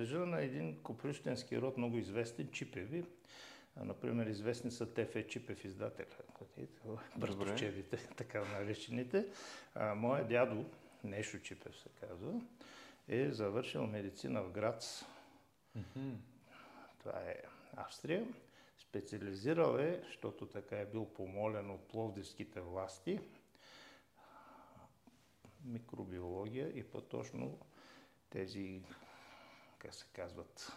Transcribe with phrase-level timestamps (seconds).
[0.00, 3.04] принадлежа на един коприщенски род, много известен, Чипеви.
[3.76, 6.06] Например, известни са ТФ Чипев издателя,
[7.16, 9.26] братовчевите, така наречените.
[9.74, 10.64] А, моя дядо,
[11.04, 12.40] Нешо Чипев се казва,
[13.08, 15.04] е завършил медицина в Грац.
[15.78, 16.14] Mm-hmm.
[16.98, 17.36] Това е
[17.76, 18.26] Австрия.
[18.78, 23.20] Специализирал е, защото така е бил помолен от пловдивските власти,
[25.64, 27.58] микробиология и по-точно
[28.30, 28.82] тези,
[29.80, 30.72] как се казват,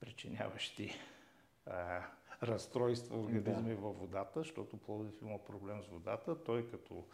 [0.00, 1.00] причиняващи
[1.66, 2.02] а,
[2.42, 3.80] разстройства организми да.
[3.80, 6.44] във водата, защото Пловдив има проблем с водата.
[6.44, 7.06] Той като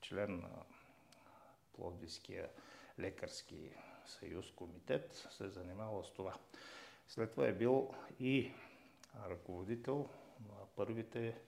[0.00, 0.64] член на
[1.72, 2.50] Пловдивския
[2.98, 3.70] лекарски
[4.06, 6.34] съюз, комитет, се е занимавал с това.
[7.08, 8.52] След това е бил и
[9.28, 10.08] ръководител
[10.40, 11.38] на първите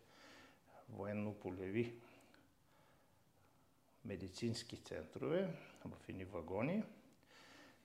[0.88, 1.94] военно-полеви
[4.04, 6.84] медицински центрове в едни вагони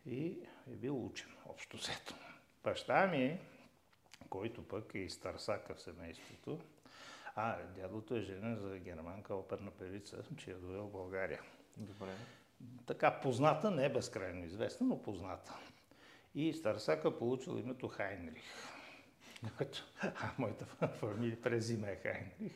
[0.08, 0.38] и
[0.72, 2.16] е бил учен, общо взето.
[2.64, 3.40] Баща ми,
[4.30, 6.60] който пък е из Тарсака в семейството,
[7.36, 11.42] а дядото е женен за германка оперна певица, че е довел в България.
[11.78, 12.16] Добре.
[12.86, 15.54] Така позната, не е безкрайно известна, но позната.
[16.36, 18.44] И Старсака получил името Хайнрих.
[20.02, 22.54] А моята фамилия през име е Хайнрих.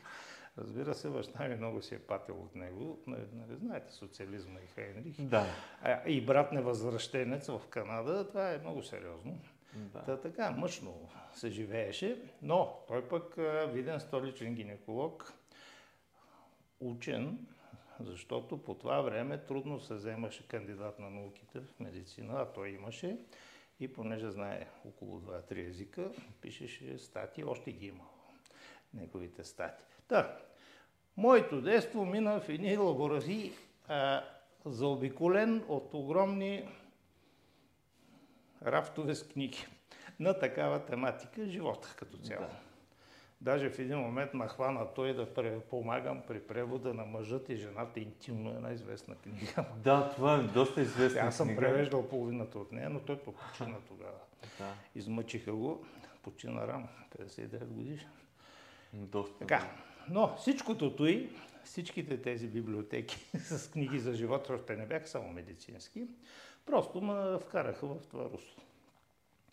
[0.58, 2.98] Разбира се, баща ми много си е патил от него.
[3.06, 5.20] Нали, нали знаете, социализма и Хайнрих.
[5.20, 5.46] Да.
[5.82, 8.28] А, и брат невъзвръщенец в Канада.
[8.28, 9.40] Това е много сериозно.
[9.74, 10.02] Да.
[10.02, 13.34] Та, така, мъжно се живееше, но той пък
[13.68, 15.32] виден столичен гинеколог,
[16.80, 17.46] учен,
[18.00, 23.18] защото по това време трудно се вземаше кандидат на науките в медицина, а той имаше.
[23.80, 28.04] И понеже знае около 2-3 езика, пишеше статии, още ги има
[28.94, 29.86] неговите статии.
[30.12, 30.36] Да,
[31.16, 33.52] моето детство мина в едни лаборатории,
[34.64, 36.68] заобиколен от огромни
[38.66, 39.66] рафтове с книги
[40.20, 42.40] на такава тематика, живота като цяло.
[42.40, 42.56] Да.
[43.40, 48.50] Даже в един момент нахвана той да помагам при превода на мъжът и жената интимно
[48.50, 49.64] една известна книга.
[49.76, 54.18] Да, това е доста известна Аз съм превеждал половината от нея, но той почина тогава.
[54.58, 54.74] Да.
[54.94, 55.84] Измъчиха го,
[56.22, 58.10] почина рано, 59 годишен.
[58.92, 59.38] Доста.
[59.38, 59.70] Така,
[60.10, 61.30] но всичкото той,
[61.64, 66.06] всичките тези библиотеки с книги за живота, още не бяха само медицински,
[66.66, 68.62] просто ме вкараха в това русло.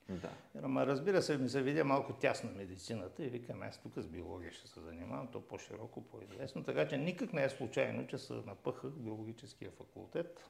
[0.09, 0.29] Да.
[0.63, 4.51] Ама разбира се, ми се видя малко тясна медицината и викам, аз тук с биология
[4.51, 6.63] ще се занимавам, то по-широко, по-известно.
[6.63, 10.49] Така че никак не е случайно, че се напъхах биологическия факултет.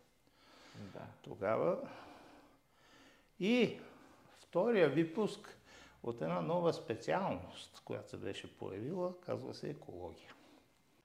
[0.94, 1.06] Да.
[1.22, 1.78] Тогава.
[3.40, 3.80] И
[4.40, 5.59] втория випуск
[6.04, 10.34] от една нова специалност, която се беше появила, казва се екология.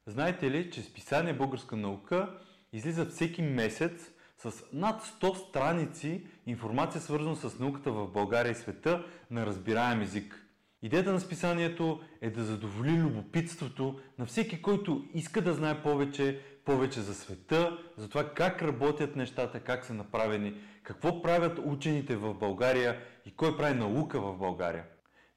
[0.07, 2.39] Знаете ли, че списание Българска наука
[2.73, 9.07] излиза всеки месец с над 100 страници информация свързана с науката в България и света
[9.31, 10.44] на разбираем език.
[10.85, 17.01] Идеята на списанието е да задоволи любопитството на всеки, който иска да знае повече, повече
[17.01, 23.01] за света, за това как работят нещата, как са направени, какво правят учените в България
[23.27, 24.85] и кой прави наука в България.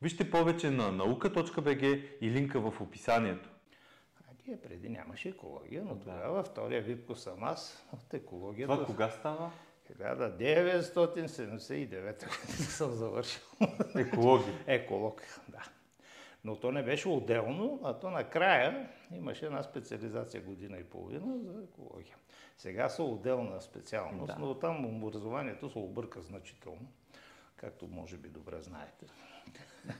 [0.01, 3.49] Вижте повече на nauka.bg и линка в описанието.
[4.45, 6.01] Тия преди нямаше екология, но да.
[6.01, 8.73] тогава втория випко съм аз от екологията.
[8.73, 9.51] Това кога става?
[9.93, 13.41] 1979 съм завършил.
[13.95, 14.53] Екология?
[14.67, 15.63] Еколог, да.
[16.43, 21.63] Но то не беше отделно, а то накрая имаше една специализация година и половина за
[21.63, 22.15] екология.
[22.57, 24.35] Сега са отделна специалност, да.
[24.39, 26.87] но там образованието се обърка значително,
[27.55, 29.05] както може би добре знаете.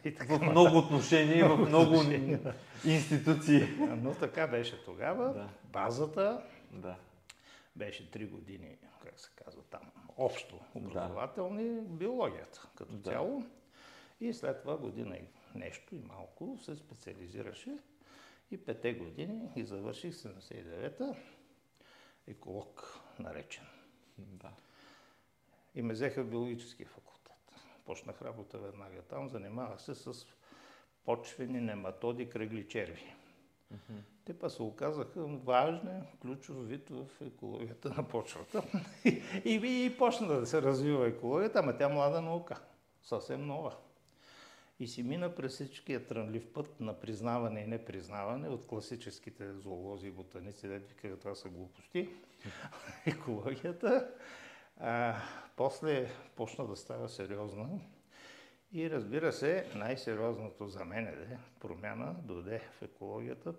[0.06, 1.96] И така, в много отношения, в много
[2.86, 3.68] институции.
[3.80, 5.34] Но така беше тогава.
[5.34, 5.50] Да.
[5.64, 6.96] Базата да.
[7.75, 8.78] беше 3 години,
[9.09, 11.81] как се казва там, общо образователни, да.
[11.81, 13.12] биологията като да.
[13.12, 13.44] цяло.
[14.19, 17.78] И след това година и нещо и малко се специализираше.
[18.51, 21.16] И пете години и завърших 79-та
[22.28, 23.66] еколог наречен.
[24.18, 24.51] Да.
[25.75, 27.07] И ме взеха в биологическия факултет
[27.88, 30.25] почнах работа веднага там, занимавах се с
[31.06, 33.15] почвени нематоди кръгли черви.
[33.74, 34.01] Mm-hmm.
[34.27, 38.63] Те па се оказаха важен, ключов вид в екологията на почвата.
[39.06, 42.62] и, и, и почна да се развива екологията, ама тя млада наука,
[43.03, 43.75] съвсем нова.
[44.79, 50.12] И си мина през всичкия трънлив път на признаване и непризнаване от класическите зоолози и
[50.12, 52.09] ботаници, да викаха това са глупости,
[53.06, 54.12] екологията.
[54.77, 55.15] А,
[55.56, 57.69] после почна да става сериозна
[58.71, 63.53] и разбира се, най-сериозното за мен е промяна дойде в екологията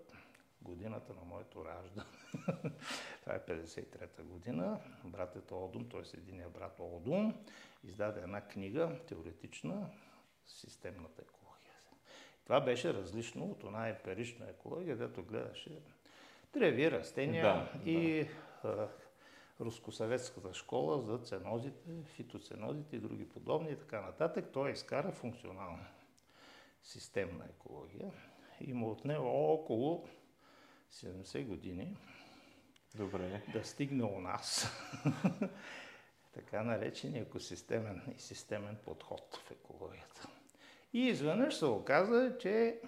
[0.63, 2.07] годината на моето раждане.
[3.21, 4.81] Това е 53-та година.
[5.05, 6.19] Братът Олдун, т.е.
[6.19, 7.35] единия брат Олдун,
[7.85, 9.91] издаде една книга, теоретична,
[10.47, 11.73] системната екология.
[12.45, 15.81] Това беше различно от една емпирична екология, където гледаше
[16.53, 18.29] треви, растения да, и
[18.63, 18.89] да.
[19.61, 24.45] рускосъветската школа за ценозите, фитоценозите и други подобни и така нататък.
[24.53, 25.87] Той изкара функционална
[26.83, 28.13] системна екология
[28.61, 30.09] и му отнело около
[30.93, 31.97] 70 години
[32.95, 33.43] Добре.
[33.53, 34.71] да стигне у нас
[36.33, 40.29] така наречен екосистемен и системен подход в екологията.
[40.93, 42.81] И изведнъж се оказа, че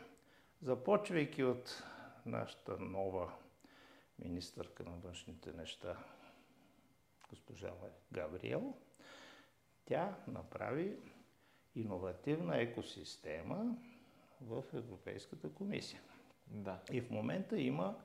[0.63, 1.83] започвайки от
[2.27, 3.33] нашата нова
[4.19, 5.97] министърка на външните неща,
[7.31, 7.71] госпожа
[8.13, 8.75] Габриел,
[9.85, 10.97] тя направи
[11.75, 13.77] иновативна екосистема
[14.41, 16.03] в Европейската комисия.
[16.51, 16.79] Да.
[16.93, 17.97] И в момента има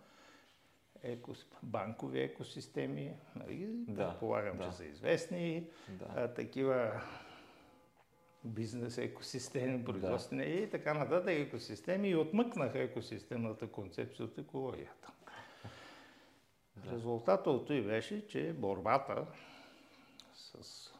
[1.03, 1.45] екос...
[1.63, 3.67] банкови екосистеми, нали?
[3.87, 4.63] да, полагам, да.
[4.63, 6.05] че са известни, да.
[6.15, 7.01] а, такива
[8.43, 10.49] бизнес екосистеми, производствени да.
[10.49, 15.11] и така нататък екосистеми и отмъкнаха екосистемната концепция от екологията.
[16.75, 16.91] Да.
[16.91, 19.27] Резултатът от това беше, че борбата
[20.33, 20.93] с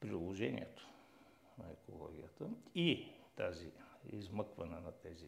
[0.00, 0.88] приложението
[1.58, 3.70] на екологията и тази
[4.12, 5.26] измъкване на тези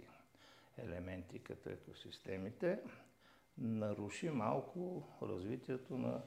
[0.79, 2.81] елементи като екосистемите,
[3.59, 6.23] наруши малко развитието на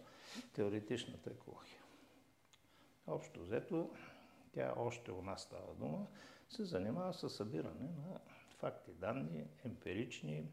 [0.53, 1.81] теоретичната екология.
[3.07, 3.89] Общо взето,
[4.53, 6.07] тя още у нас става дума,
[6.49, 8.19] се занимава с събиране на
[8.57, 10.47] факти, данни, емпирични,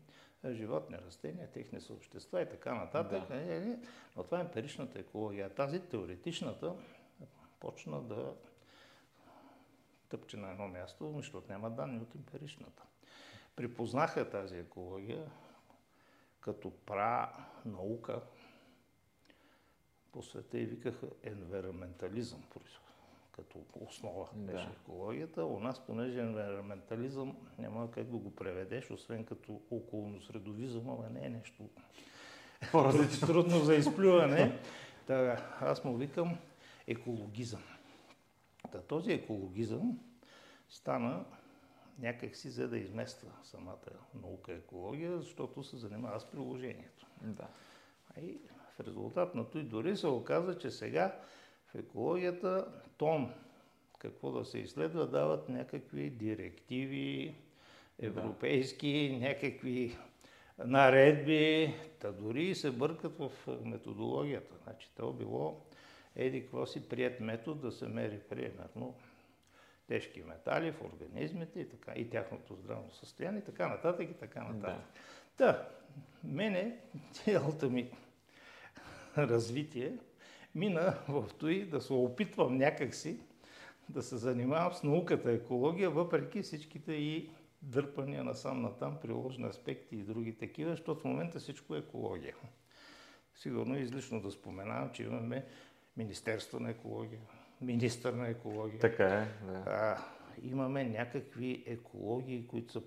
[0.50, 3.28] животни, растения, техни съобщества и така нататък.
[3.28, 3.36] Да.
[3.36, 3.78] Е,
[4.16, 5.54] но това е емпиричната екология.
[5.54, 6.74] Тази теоретичната
[7.60, 8.34] почна да
[10.08, 12.82] тъпче на едно място, защото няма данни от емпиричната.
[13.56, 15.30] Припознаха тази екология
[16.40, 17.32] като пра
[17.64, 18.20] наука
[20.12, 22.42] по света и викаха енвераментализъм
[23.32, 24.52] като основа да.
[24.52, 25.44] беше екологията.
[25.44, 31.28] У нас, понеже енвераментализъм няма как да го преведеш, освен като околно-средовизъм, ама не е
[31.28, 31.68] нещо
[33.20, 34.58] трудно за изплюване.
[35.06, 36.38] Та, аз му викам
[36.86, 37.62] екологизъм.
[38.72, 39.98] Та, този екологизъм
[40.68, 41.24] стана
[41.98, 43.78] някакси за да измества самата
[44.22, 47.06] наука екология, защото се занимава с приложението.
[47.22, 47.48] Да.
[48.20, 48.38] И
[48.76, 51.20] в резултат на той дори се оказа, че сега
[51.66, 52.66] в екологията
[52.96, 53.34] тон
[53.98, 57.34] какво да се изследва дават някакви директиви,
[57.98, 59.28] европейски, да.
[59.28, 59.96] някакви
[60.58, 63.30] наредби, та дори се бъркат в
[63.64, 64.54] методологията.
[64.64, 65.60] Значи, то било
[66.16, 68.94] еди какво си прият метод да се мери примерно
[69.86, 74.42] тежки метали в организмите и, така, и тяхното здравно състояние и така нататък и така
[74.42, 74.84] нататък.
[75.38, 75.46] Да.
[75.46, 75.68] да,
[76.24, 76.78] мене
[77.12, 77.90] цялото ми
[79.18, 79.98] развитие
[80.54, 83.20] мина в той да се опитвам някакси
[83.88, 87.30] да се занимавам с науката екология, въпреки всичките и
[87.62, 92.36] дърпания насам натам, приложни аспекти и други такива, защото в момента всичко е екология.
[93.34, 95.46] Сигурно е излишно да споменавам, че имаме
[95.96, 97.20] Министерство на екология,
[97.62, 98.78] министър на екология.
[98.78, 99.62] Така е, да.
[99.66, 99.98] А,
[100.42, 102.82] имаме някакви екологии, които са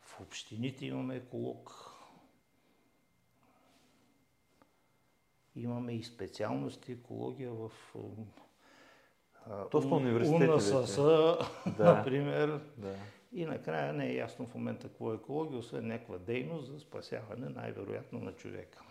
[0.00, 1.88] в общините имаме еколог.
[5.56, 7.72] Имаме и специалности екология в
[9.70, 10.96] то с УНСС,
[11.76, 11.94] да.
[11.94, 12.60] например.
[12.78, 12.94] Да.
[13.32, 17.48] И накрая не е ясно в момента какво е екология, освен някаква дейност за спасяване
[17.48, 18.82] най-вероятно на човека.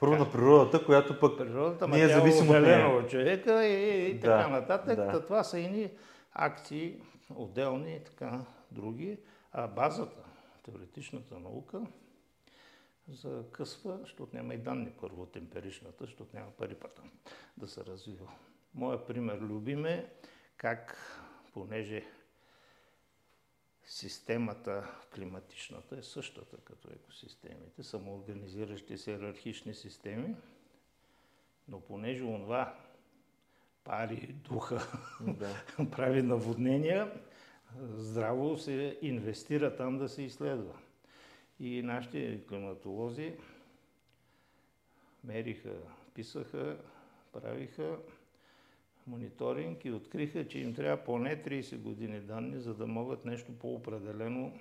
[0.00, 2.88] Първо на природата, която пък природата, ние е зависимо от нея.
[2.88, 4.96] от човека и, и да, така нататък.
[4.96, 5.24] Да.
[5.24, 5.90] Това са едни
[6.32, 7.00] акции,
[7.34, 8.40] отделни и така
[8.70, 9.18] други.
[9.52, 10.20] А базата,
[10.64, 11.80] теоретичната наука,
[13.08, 17.02] закъсва, защото няма и данни първо от емпиричната, защото няма пари пътя
[17.56, 18.28] да се развива.
[18.74, 20.06] Моя пример любим е
[20.56, 20.96] как,
[21.54, 22.04] понеже
[23.88, 30.36] системата климатичната е същата като екосистемите, самоорганизиращи се иерархични системи,
[31.68, 32.78] но понеже онова
[33.84, 34.80] пари духа
[35.20, 35.64] да.
[35.90, 37.12] прави наводнения,
[37.80, 40.74] здраво се инвестира там да се изследва.
[41.60, 43.36] И нашите климатолози
[45.24, 45.76] мериха,
[46.14, 46.78] писаха,
[47.32, 47.98] правиха
[49.08, 54.52] мониторинг и откриха, че им трябва поне 30 години данни, за да могат нещо по-определено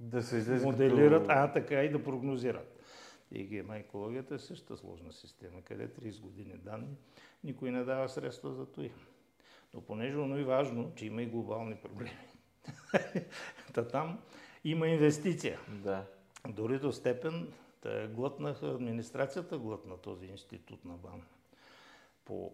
[0.00, 1.34] да се моделират, като...
[1.38, 2.80] а така и да прогнозират.
[3.32, 6.96] И ГМ екологията е същата сложна система, къде 30 години данни,
[7.44, 8.88] никой не дава средства за това.
[9.74, 12.28] Но понеже оно е важно, че има и глобални проблеми.
[13.74, 14.18] Та там
[14.64, 15.60] има инвестиция.
[15.68, 16.04] Да.
[16.48, 21.22] Дори до степен те глътнаха, администрацията глътна този институт на БАН.
[22.24, 22.52] По...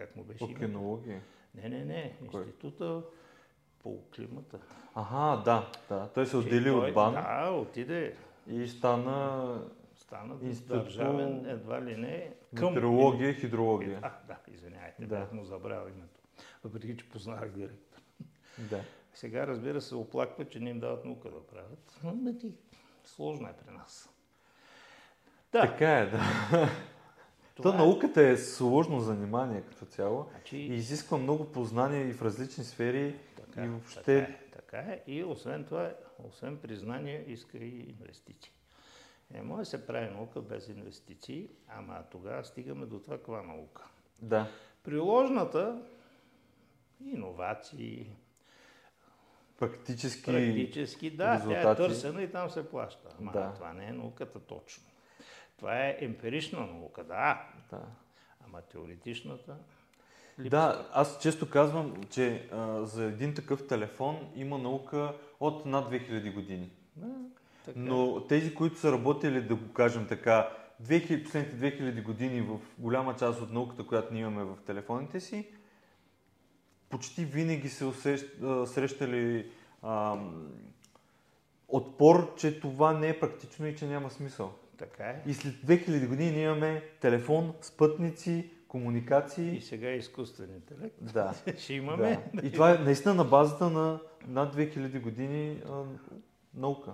[0.00, 0.60] Как му беше По името?
[0.60, 1.22] кинология.
[1.54, 2.16] Не, не, не.
[2.30, 2.40] Кой?
[2.42, 3.02] Института
[3.82, 4.58] по климата.
[4.94, 6.08] Ага, да, да.
[6.08, 8.16] Той се отдели от БАН Да, отиде.
[8.46, 9.62] и стана
[9.96, 13.98] Стана Институт държавен, едва ли не, метеорология и хидрология.
[14.02, 15.16] А, да, извинявайте, Да.
[15.18, 16.20] бях му забрал името.
[16.64, 18.00] Въпреки, че познавах директор.
[18.58, 18.80] Да.
[19.14, 22.00] Сега, разбира се, оплаква, че не им дават наука да правят.
[22.04, 22.32] Но,
[23.04, 24.10] сложно е при нас.
[25.52, 26.20] Да, Така е, да.
[27.62, 27.86] То това е.
[27.86, 33.14] науката е сложно занимание като цяло Значи, и изисква много познания и в различни сфери
[33.36, 34.18] така, и така, въобще...
[34.18, 35.02] е, така е.
[35.06, 35.92] И освен това,
[36.28, 38.52] освен признание, иска и инвестиции.
[39.34, 43.88] Не може да се прави наука без инвестиции, ама тогава стигаме до това каква наука.
[44.22, 44.48] Да,
[44.82, 45.82] Приложната,
[47.04, 48.12] иновации,
[49.58, 50.24] практически...
[50.24, 51.82] Практически, да, тя е резултати.
[51.82, 53.08] търсена и там се плаща.
[53.20, 53.52] Ама Да.
[53.54, 54.84] това не е науката точно.
[55.60, 57.82] Това е емпирична наука, да, Да.
[58.46, 59.56] ама теоретичната
[60.38, 60.58] липсва.
[60.58, 66.34] Да, аз често казвам, че а, за един такъв телефон има наука от над 2000
[66.34, 66.70] години.
[66.96, 67.06] Да,
[67.64, 67.78] така.
[67.80, 67.82] е.
[67.82, 70.48] Но тези, които са работили, да го кажем така,
[70.82, 75.48] 2000, последните 2000 години в голяма част от науката, която ние имаме в телефоните си,
[76.88, 79.50] почти винаги се усещ, а, срещали
[79.82, 80.52] ам,
[81.68, 84.54] отпор, че това не е практично и че няма смисъл.
[84.80, 85.22] Така е.
[85.26, 89.60] И след 2000 години ние имаме телефон, спътници, И комуникации.
[89.60, 90.96] сега е изкуствен интелект.
[91.00, 91.34] Да.
[91.58, 92.30] Ще имаме.
[92.34, 92.46] Да.
[92.46, 95.82] И това е наистина на базата на над 2000 години а,
[96.54, 96.92] наука.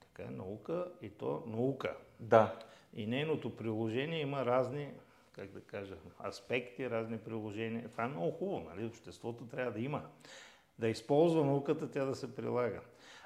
[0.00, 1.96] Така е наука и то наука.
[2.20, 2.58] Да,
[2.94, 4.88] И нейното приложение има разни,
[5.32, 5.94] как да кажа,
[6.28, 7.88] аспекти, разни приложения.
[7.88, 8.86] Това е много хубаво, нали?
[8.86, 10.02] Обществото трябва да има.
[10.78, 12.80] Да използва науката, тя да се прилага.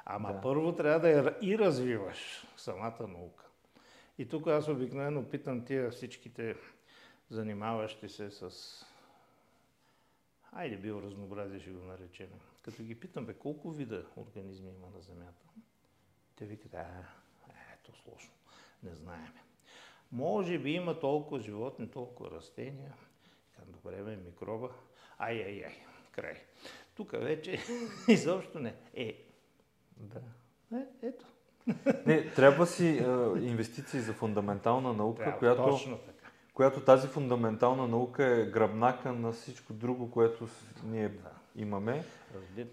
[0.06, 0.40] Ама Да.
[0.40, 3.44] първо трябва да я и развиваш самата наука.
[4.18, 6.56] И тук аз обикновено питам тия всичките
[7.30, 8.50] занимаващи се с
[10.52, 12.28] Айде биоразнообразие ще го наречем.
[12.62, 15.46] Като ги питам, бе, колко вида организми има на Земята?
[16.36, 17.04] Те викат, а,
[17.74, 18.32] ето сложно,
[18.82, 19.42] не знаеме.
[20.12, 22.94] Може би има толкова животни, толкова растения.
[23.56, 24.70] Казвам, добре, бе, микроба.
[25.18, 25.76] Ай, ай, ай,
[26.12, 26.42] край.
[26.94, 27.58] Тук вече
[28.08, 28.74] изобщо не.
[28.94, 29.24] Е,
[29.96, 30.22] да.
[30.72, 31.26] Е, ето.
[32.06, 36.28] Не, трябва си а, инвестиции за фундаментална наука, Трябва, която, Точно така.
[36.54, 40.48] която тази фундаментална наука е гръбнака на всичко друго, което
[40.84, 41.30] ние Да.
[41.56, 42.04] имаме.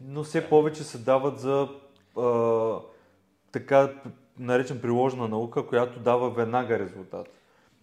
[0.01, 1.69] Но все повече се дават за
[2.17, 2.79] а,
[3.51, 3.93] така
[4.39, 7.27] наречен приложна наука, която дава веднага резултат.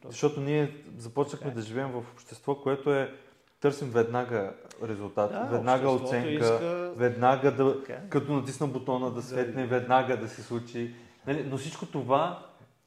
[0.06, 1.54] Защото ние започнахме е.
[1.54, 3.14] да живеем в общество, което е
[3.62, 4.52] търсим веднага
[4.88, 10.28] резултат, Да, веднага оценка, иска- веднага да, Така като натисна бутона да светне, веднага да
[10.28, 10.94] се случи.
[11.26, 11.46] Нали?
[11.50, 12.46] Но всичко това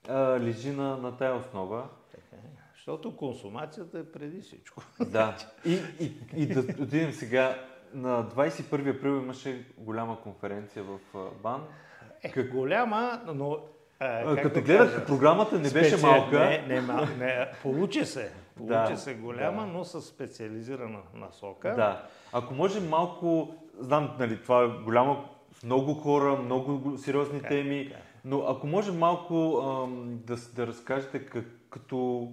[0.10, 1.84] а, лежи на, на тая основа.
[2.12, 2.50] Така е.
[2.76, 4.84] Защото консумацията е преди всичко.
[5.00, 5.36] Да.
[5.66, 7.56] И, и, и да отидем сега.
[7.94, 11.00] На 21 април имаше голяма конференция в
[11.44, 11.64] БАН.
[12.24, 12.52] Е, как...
[12.52, 13.58] голяма, но...
[14.00, 16.40] А, Като да гледах, програмата не беше специ- малка.
[16.40, 17.06] Не, не, мал...
[17.20, 18.32] не, получи се.
[18.58, 19.68] Получи Да, се голяма, да.
[19.68, 21.70] но с специализирана насока.
[21.70, 22.08] Да.
[22.34, 25.26] Ако може малко, знам, нали, това е голямо,
[25.64, 28.04] много хора, много го- сериозни Така е, теми, така е.
[28.26, 32.28] но ако може малко ам, да, да разкажете как, като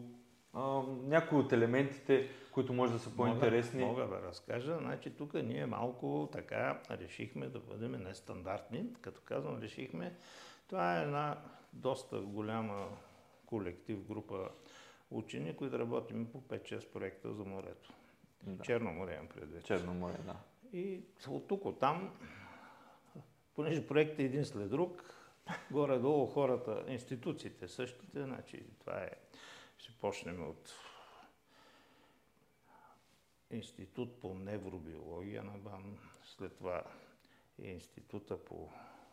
[0.55, 3.85] ам, някои от елементите, които може да са по-интересни.
[3.85, 4.79] Мога, мога да разкажа.
[4.79, 8.85] Значи тук ние малко така решихме да бъдем нестандартни.
[9.01, 10.15] Като казвам решихме,
[10.69, 11.37] това е една
[11.73, 12.85] доста голяма
[13.47, 14.49] колектив, група
[15.13, 17.93] учени, които работим по 5-6 проекта за морето.
[18.43, 18.65] Да.
[18.65, 19.65] Черно море имам предвид.
[19.65, 20.37] Черно море, да.
[20.73, 22.17] И от тук, от там,
[23.55, 25.15] понеже проектът е един след друг,
[25.71, 29.11] горе-долу хората, институциите същите, значи това е,
[29.79, 30.75] ще почнем от
[33.51, 36.83] Институт по невробиология на БАН, след това
[37.59, 38.69] и Института по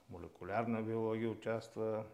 [0.09, 2.05] молекулярна биология участва,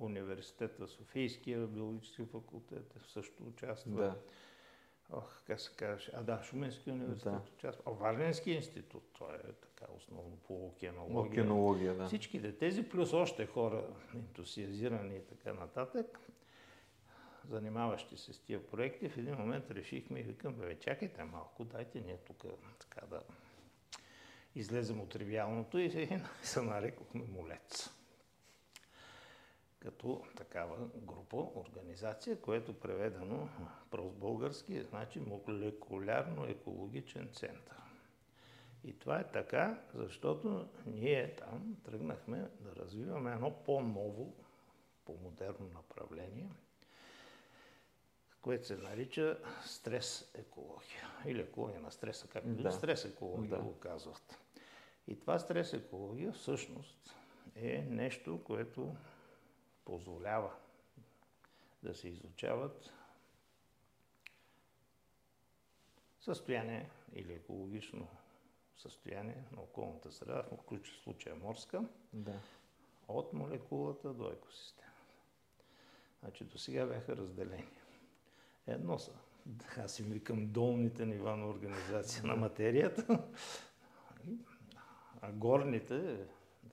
[0.00, 3.90] Университета Софийския биологически факултет също участва.
[3.96, 4.16] да.
[5.12, 6.12] Ох, как се казваше?
[6.14, 7.42] А да, Шуменски университет Да.
[7.54, 7.82] участва.
[7.86, 11.30] А Варненски институт, той е така основно по океанология.
[11.30, 12.06] Океанология, да.
[12.06, 16.18] Всичките тези, плюс още хора ентусиазирани и така нататък,
[17.48, 22.00] занимаващи се с тия проекти, в един момент решихме и викам, бе, чакайте малко, дайте
[22.00, 22.44] ние тук
[22.78, 23.22] така да
[24.54, 26.08] излезем от тривиалното и
[26.42, 27.99] се нарекохме Молец.
[29.80, 33.48] Като такава група, организация, което преведено
[33.90, 37.76] прост български, значи молекулярно-екологичен център.
[38.84, 44.34] И това е така, защото ние там тръгнахме да развиваме едно по-ново,
[45.04, 46.50] по-модерно направление,
[48.42, 51.08] което се нарича стрес екология.
[51.26, 52.72] Или екология на стреса, както да.
[52.72, 53.62] стрес екология да.
[53.62, 54.38] го казват.
[55.08, 57.16] И това стрес екология всъщност
[57.56, 58.96] е нещо, което
[59.84, 60.56] позволява
[61.82, 62.92] да се изучават
[66.20, 68.08] състояние или екологично
[68.76, 72.40] състояние на околната среда, в ключов случая морска, да.
[73.08, 74.90] от молекулата до екосистемата.
[76.20, 77.80] Значи до сега бяха разделени.
[78.66, 79.12] Едно са,
[79.78, 83.28] аз си викам, долните нива на организация на материята,
[85.20, 86.26] а горните,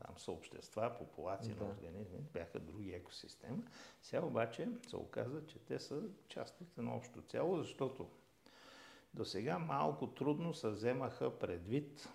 [0.06, 1.64] там са общества, популации да.
[1.64, 3.64] на организми, бяха други екосистеми.
[4.02, 8.10] Сега обаче се оказа, че те са част от едно общо цяло, защото
[9.14, 12.10] до сега малко трудно се вземаха предвид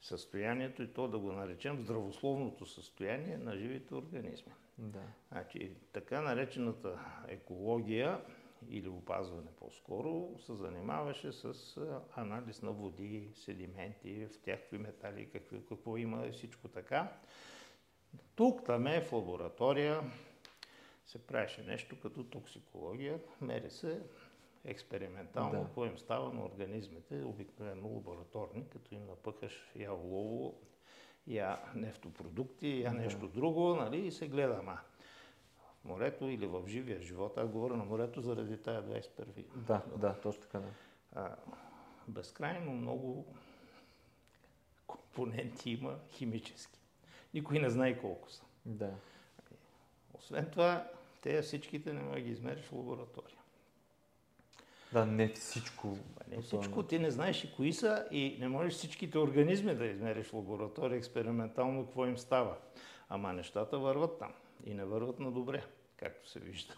[0.00, 4.52] състоянието и то да го наречем здравословното състояние на живите организми.
[4.78, 5.02] Да.
[5.28, 8.20] Значи, така наречената екология
[8.68, 11.54] или опазване по-скоро се занимаваше с
[12.16, 17.12] анализ на води, седименти, в тях какви метали, какви, какво има и всичко така.
[18.36, 20.00] Тук, там е в лаборатория
[21.06, 24.02] се правеше нещо като токсикология, мери се
[24.64, 25.64] експериментално, да.
[25.64, 30.54] какво им става на организмите, обикновено лабораторни, като им напъхаш я олово,
[31.26, 32.96] я нефтопродукти, я да.
[32.96, 34.78] нещо друго, нали, и се гледа, ма
[35.86, 40.42] морето или в живия живот, аз говоря на морето заради тая 21 Да, да, точно
[40.42, 40.68] така, да.
[41.14, 41.36] А,
[42.08, 43.26] безкрайно много
[44.86, 46.80] компоненти има химически.
[47.34, 48.44] Никой не знае колко са.
[48.66, 48.94] Да.
[50.14, 50.88] Освен това,
[51.22, 53.38] те всичките не може да ги измериш в лаборатория.
[54.92, 55.98] Да, не всичко.
[56.28, 56.82] Не всичко.
[56.82, 60.96] Ти не знаеш и кои са и не можеш всичките организми да измериш в лаборатория
[60.96, 62.56] експериментално какво им става.
[63.08, 64.32] Ама нещата върват там
[64.64, 65.64] и не върват на добре,
[65.96, 66.74] както се вижда.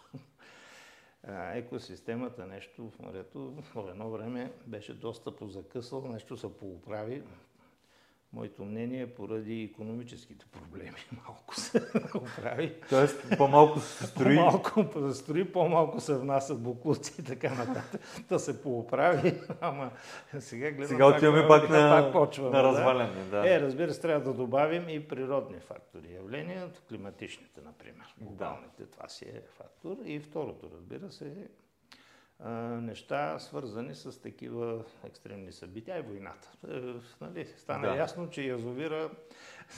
[1.53, 7.23] Екосистемата, нещо в морето, в едно време беше доста позакъсал, нещо се поуправи,
[8.33, 11.81] Моето мнение поради економическите проблеми малко се
[12.15, 12.75] оправи.
[12.89, 14.35] Тоест по-малко се строи?
[14.35, 18.01] По-малко се строи, по-малко се внасят буклуци и така нататък.
[18.29, 19.91] Да се поуправи, ама
[20.39, 23.23] сега гледам Сега отиваме пак, на, пак почваме, на разваляне.
[23.23, 23.55] Да.
[23.55, 26.13] Е, разбира се, трябва да добавим и природни фактори.
[26.13, 28.15] Явления, климатичните, например.
[28.21, 28.89] Глобалните, да.
[28.89, 29.97] това си е фактор.
[30.05, 31.47] И второто, разбира се, е
[32.81, 36.51] неща, свързани с такива екстремни събития и войната.
[36.69, 37.95] Е, нали, стана да.
[37.95, 39.09] ясно, че язовира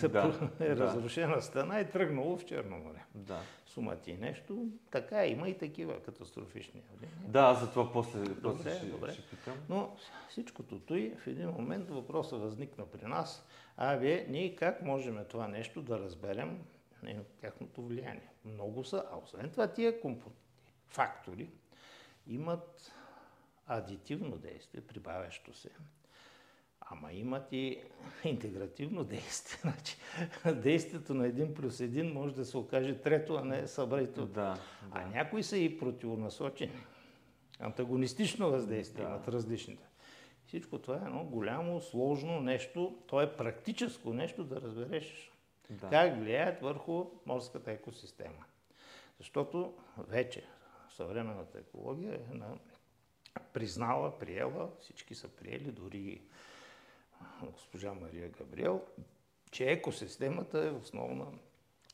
[0.02, 0.50] да.
[0.60, 0.76] е да.
[0.76, 3.04] разрушена стена и тръгнало в Черно море.
[3.15, 3.39] Да.
[3.65, 4.67] Сумати нещо.
[4.91, 7.30] Така има и такива катастрофични явления.
[7.32, 9.12] Да, за това после, добре, после ще, добре.
[9.12, 9.58] ще питам.
[9.69, 9.95] Но
[10.30, 13.45] всичкото той в един момент въпросът възникна при нас.
[13.78, 16.60] А вие, ние как можем това нещо да разберем
[17.41, 18.30] тяхното влияние?
[18.45, 20.41] Много са, а освен това тия компоненти,
[20.89, 21.50] фактори,
[22.28, 22.92] имат
[23.68, 25.70] адитивно действие, прибавящо се,
[26.82, 27.82] ама имат и
[28.24, 29.60] интегративно действие.
[29.62, 29.98] Значи,
[30.62, 34.26] действието на един плюс един може да се окаже трето, а не събрато.
[34.26, 34.58] Да, да.
[34.92, 36.80] А някои са и противонасочени.
[37.60, 39.10] Антагонистично въздействие да.
[39.10, 39.84] имат различните.
[40.46, 42.98] Всичко това е едно голямо, сложно нещо.
[43.08, 45.32] То е практическо нещо да разбереш
[45.70, 45.90] да.
[45.90, 48.46] как влияят върху морската екосистема.
[49.18, 50.44] Защото вече
[50.96, 52.58] съвременната екология е на
[53.54, 56.22] признала, приела, всички са приели, дори
[57.44, 58.82] госпожа Мария Габриел,
[59.52, 61.26] че екосистемата е основна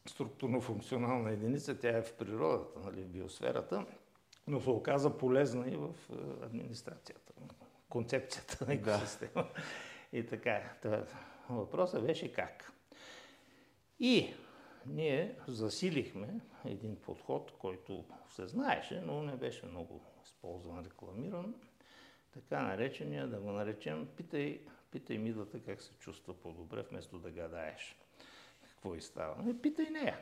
[0.05, 3.85] структурно-функционална единица, тя е в природата, нали, в биосферата,
[4.47, 5.89] но се оказа полезна и в
[6.41, 7.33] администрацията,
[7.89, 9.31] концепцията на екосистема.
[9.33, 9.49] Да.
[10.13, 10.73] И така,
[11.49, 12.71] въпросът беше как.
[13.99, 14.33] И
[14.89, 21.55] ние засилихме един подход, който се знаеше, но не беше много използван, рекламиран,
[22.33, 27.97] така наречения, да го наречем, питай, питай мидата как се чувства по-добре, вместо да гадаеш
[28.61, 29.43] какво и става.
[29.43, 30.19] Не, питай нея.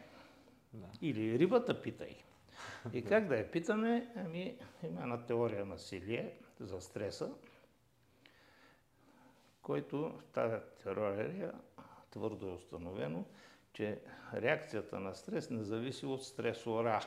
[0.73, 0.87] Да.
[1.01, 2.17] Или рибата питай.
[2.93, 4.13] И как да я питаме?
[4.15, 7.33] Ами, има една теория на Силие за стреса,
[9.61, 11.53] който тази теория
[12.11, 13.25] твърдо е установено,
[13.75, 13.99] че
[14.33, 17.01] реакцията на стрес не зависи от стресора.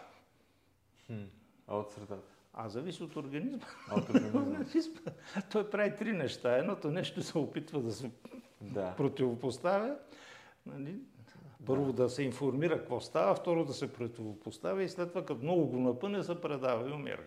[1.07, 1.25] Хм,
[1.67, 2.29] а от средата?
[2.55, 3.67] А зависи от организма.
[3.97, 5.01] От организма.
[5.53, 6.57] Той прави три неща.
[6.57, 8.11] Едното нещо се опитва да се
[8.61, 8.95] да.
[8.97, 9.97] противопоставя.
[10.67, 10.95] Нали?
[11.67, 12.03] Първо да.
[12.03, 15.79] да се информира какво става, второ да се противопоставя и след това, като много го
[15.79, 17.23] напъне, се предава и умира.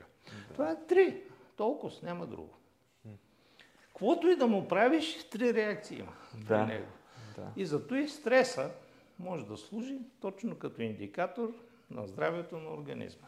[0.47, 0.53] Да.
[0.53, 1.23] Това е три.
[1.57, 2.53] Толкова, няма друго.
[3.87, 6.47] Каквото и да му правиш, три реакции има Да.
[6.47, 6.87] при него.
[7.35, 7.47] Да.
[7.55, 8.71] И зато и стреса
[9.21, 11.53] може да служи точно като индикатор
[11.89, 13.27] на здравето на организма.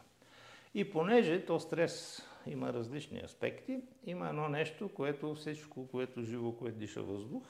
[0.74, 6.78] И понеже то стрес има различни аспекти, има едно нещо, което всичко, което живо, което
[6.78, 7.44] диша въздух,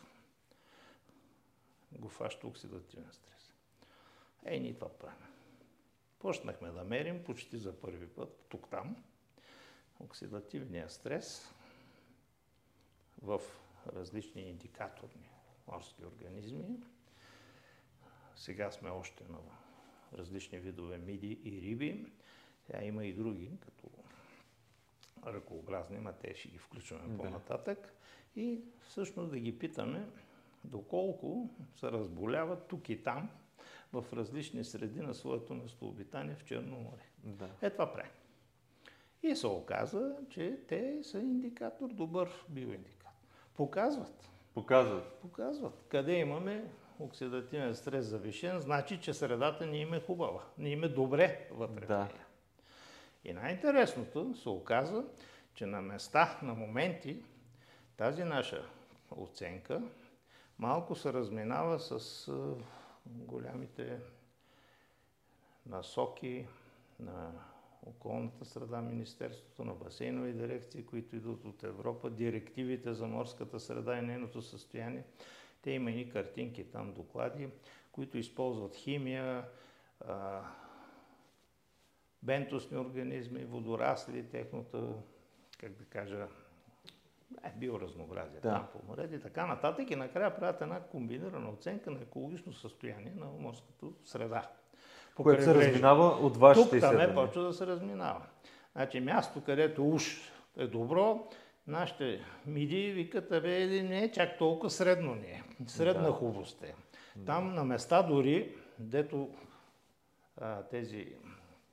[1.98, 3.54] го фаща оксидативен стрес.
[4.44, 5.26] Ей, ние това правим.
[6.18, 8.96] Почнахме да мерим почти за първи път, тук-там,
[10.00, 11.54] оксидативния стрес
[13.22, 13.40] в
[13.92, 15.30] различни индикаторни
[15.66, 16.80] морски организми.
[18.44, 19.38] Сега сме още на
[20.18, 22.06] различни видове миди и риби.
[22.66, 23.90] Тя има и други, като
[25.26, 27.16] ръкообразни, ма те ще ги включваме Да.
[27.16, 27.94] по-нататък.
[28.36, 30.08] И всъщност да ги питаме
[30.64, 33.30] доколко се разболяват тук и там
[33.92, 37.04] в различни среди на своето местообитание в Черно море.
[37.24, 37.50] Да.
[37.62, 38.10] Е това прави.
[39.22, 43.26] И се оказа, че те са индикатор, добър биоиндикатор.
[43.54, 45.18] Показват, Показват.
[45.20, 45.84] показват.
[45.88, 50.88] Къде имаме оксидативен стрес завишен, значи, че средата ни им е хубава, ни им е
[50.88, 51.86] добре вътре.
[51.86, 52.08] Да.
[53.24, 55.04] И най-интересното се оказа,
[55.54, 57.22] че на места, на моменти,
[57.96, 58.64] тази наша
[59.10, 59.82] оценка
[60.58, 62.30] малко се разминава с
[63.06, 63.98] голямите
[65.66, 66.46] насоки
[67.00, 67.32] на
[67.86, 74.02] околната среда, Министерството на басейнови дирекции, които идват от Европа, директивите за морската среда и
[74.02, 75.04] нейното състояние.
[75.64, 77.48] Те има и картинки там, доклади,
[77.92, 79.44] които използват химия,
[80.08, 80.40] а,
[82.22, 85.02] бентосни организми, водорасли, техното,
[85.58, 86.26] как да кажа,
[87.44, 88.50] е, биоразнообразие Да.
[88.50, 89.90] там по морето и така нататък.
[89.90, 94.50] И накрая правят една комбинирана оценка на екологично състояние на морската среда.
[95.14, 98.26] Което се разминава от вашите тук там е почва да се разминава.
[98.72, 101.28] Значи място, където уж е добро,
[101.66, 105.42] нашите миди викат, абе, не е чак толкова средно ни е.
[105.66, 106.12] Средна Да.
[106.12, 106.74] хубост е.
[107.26, 109.34] Там на места дори, дето
[110.36, 111.16] а, тези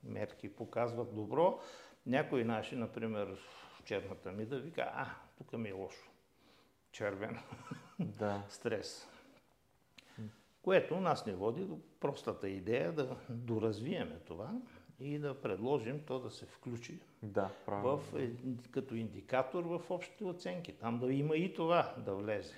[0.04, 1.60] мерки показват добро,
[2.06, 3.38] някои наши, например,
[3.84, 5.06] черната мида, вика, а,
[5.38, 6.08] тук ми е лошо.
[6.92, 7.40] Червено
[7.98, 8.42] Да.
[8.48, 9.08] стрес.
[10.62, 14.50] Което нас ни води до простата идея да доразвиеме това
[15.02, 17.96] и да предложим то да се включи Да, правилно.
[17.98, 18.30] в, е,
[18.70, 20.72] като индикатор в общите оценки.
[20.72, 22.54] Там да има и това да влезе.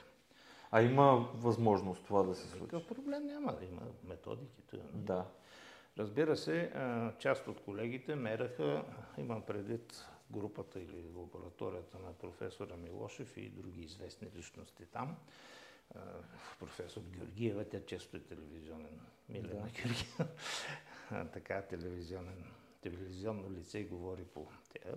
[0.70, 2.64] А има възможност това да се случи.
[2.64, 4.78] Такъв проблем няма да има методиките.
[4.92, 5.26] Да.
[5.98, 6.72] Разбира се,
[7.18, 8.84] част от колегите мераха,
[9.18, 15.16] имам предвид групата или лабораторията на професора Милошев и други известни личности там.
[16.60, 19.68] Професор Георгиева, тя често е телевизионен, Милена Да.
[19.68, 20.26] Георгиева,
[21.32, 22.44] така телевизионен,
[22.80, 24.96] телевизионно лице и говори по тези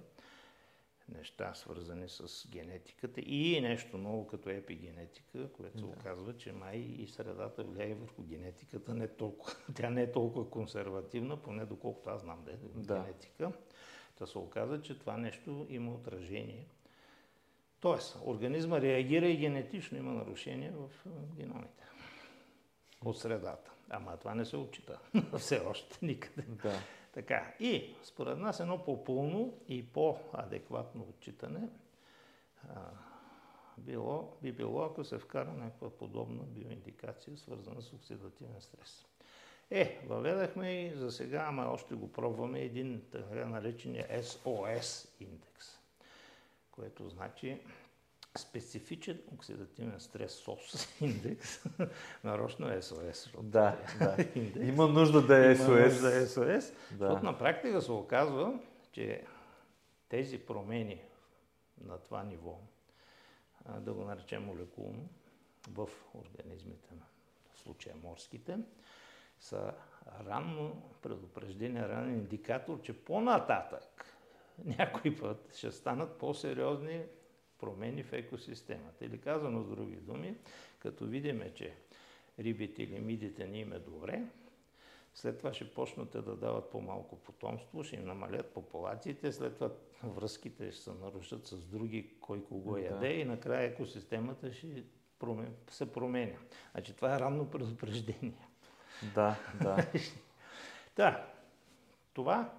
[1.09, 5.89] неща, свързани с генетиката и нещо ново като епигенетика, което се Да.
[5.91, 8.93] оказва, че май и средата влияе върху генетиката.
[8.93, 12.99] Не толкова, тя не е толкова консервативна, поне доколкото аз знам да е Да.
[12.99, 13.51] генетика.
[14.15, 16.67] Та се оказа, че това нещо има отражение.
[17.79, 20.89] Тоест, организма реагира и генетично има нарушения в
[21.35, 21.83] геномите
[23.05, 23.71] от средата.
[23.89, 24.99] Ама това не се отчита
[25.37, 26.41] все още никъде.
[26.41, 26.79] Да.
[27.13, 31.69] Така, и според нас едно по-пълно и по-адекватно отчитане
[32.69, 32.89] а,
[33.77, 39.05] било, би било, ако се вкара някаква подобна биоиндикация, свързана с оксидативен стрес.
[39.71, 45.79] Е, въведахме и за сега, ама още го пробваме, един така наречения SOS индекс,
[46.71, 47.61] което значи
[48.37, 51.63] специфичен оксидативен стрес СОС индекс,
[52.23, 53.11] нарочно SOS.
[53.13, 54.15] защото Да, да.
[54.35, 54.67] индекс.
[54.67, 55.83] Има нужда да е Има SOS.
[55.85, 57.19] нужда SOS, защото Да.
[57.21, 58.59] на практика се оказва,
[58.91, 59.23] че
[60.09, 61.01] тези промени
[61.81, 62.59] на това ниво,
[63.79, 65.09] да го наречем молекулно,
[65.69, 66.89] в организмите,
[67.53, 68.57] в случая морските,
[69.39, 69.73] са
[70.25, 74.05] ранно предупреждение, ранен индикатор, че по-нататък
[74.65, 77.01] някой път ще станат по-сериозни
[77.59, 79.05] промени в екосистемата.
[79.05, 80.35] Или казано с други думи,
[80.79, 81.73] като видим, че
[82.39, 84.23] рибите или мидите ни им е добре,
[85.13, 89.71] след това ще почнат да дават по-малко потомство, ще им намалят популациите, след това
[90.03, 92.81] връзките ще се нарушат с други, кой кого Да.
[92.81, 94.83] яде и накрая екосистемата ще
[95.19, 95.55] промен...
[95.69, 96.37] се променя.
[96.71, 98.47] Значи това е ранно предупреждение.
[99.15, 99.87] Да, да.
[100.95, 101.25] Да,
[102.13, 102.53] това,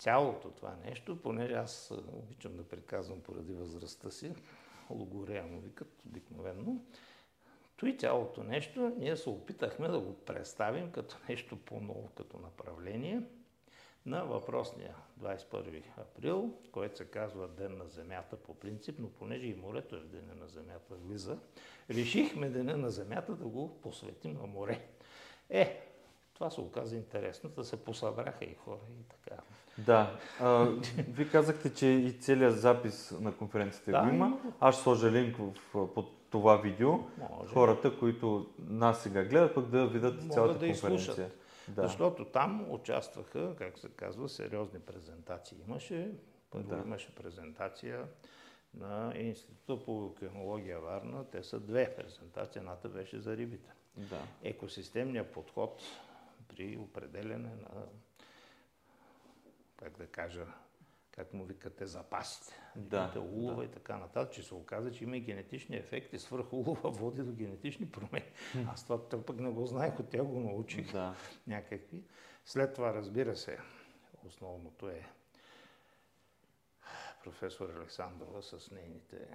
[0.00, 4.32] цялото това нещо, понеже аз обичам да приказвам поради възрастта си,
[4.90, 6.76] логорея му викат обикновено,
[7.76, 13.22] то и цялото нещо ние се опитахме да го представим като нещо по-ново, като направление,
[14.06, 19.54] на въпросния 21 април, който се казва Ден на Земята по принцип, но понеже и
[19.54, 21.38] морето е в Деня на Земята влиза,
[21.90, 24.86] решихме Деня на Земята да го посветим на море.
[25.50, 25.89] Е,
[26.40, 29.42] това се оказа интересно, да се посъбраха и хора и така.
[29.78, 30.18] Да.
[30.40, 30.68] А,
[31.08, 34.38] вие казахте, че и целият запис на конференцията Да, го има.
[34.60, 35.36] Аз ще сложа линк
[35.74, 36.90] в, под това видео.
[36.92, 37.52] Може.
[37.52, 40.94] Хората, които нас сега гледат, пък да видят Могат цялата да конференция.
[40.94, 41.36] изслушат.
[41.68, 41.82] Да.
[41.82, 45.58] Защото там участваха, как се казва, сериозни презентации.
[45.68, 46.10] Имаше,
[46.50, 46.82] първо Да.
[46.86, 48.04] имаше презентация
[48.74, 51.24] на Института по океанология Варна.
[51.24, 52.58] Те са две презентации.
[52.58, 53.70] Едната беше за рибите.
[53.96, 54.18] да.
[54.42, 55.82] Екосистемният подход
[56.56, 57.86] при определене на,
[59.76, 60.46] как да кажа,
[61.10, 62.54] как му викате, запасите.
[62.76, 66.18] Да, улова и така нататък, че се оказа, че има и генетични ефекти.
[66.18, 68.32] Свърх улова води до генетични промени.
[68.68, 71.14] Аз това пък не го знаех, от тях го научих Да.
[71.46, 72.02] някакви.
[72.44, 73.58] След това, разбира се,
[74.26, 75.08] основното е
[77.24, 79.28] професор Александрова с нейните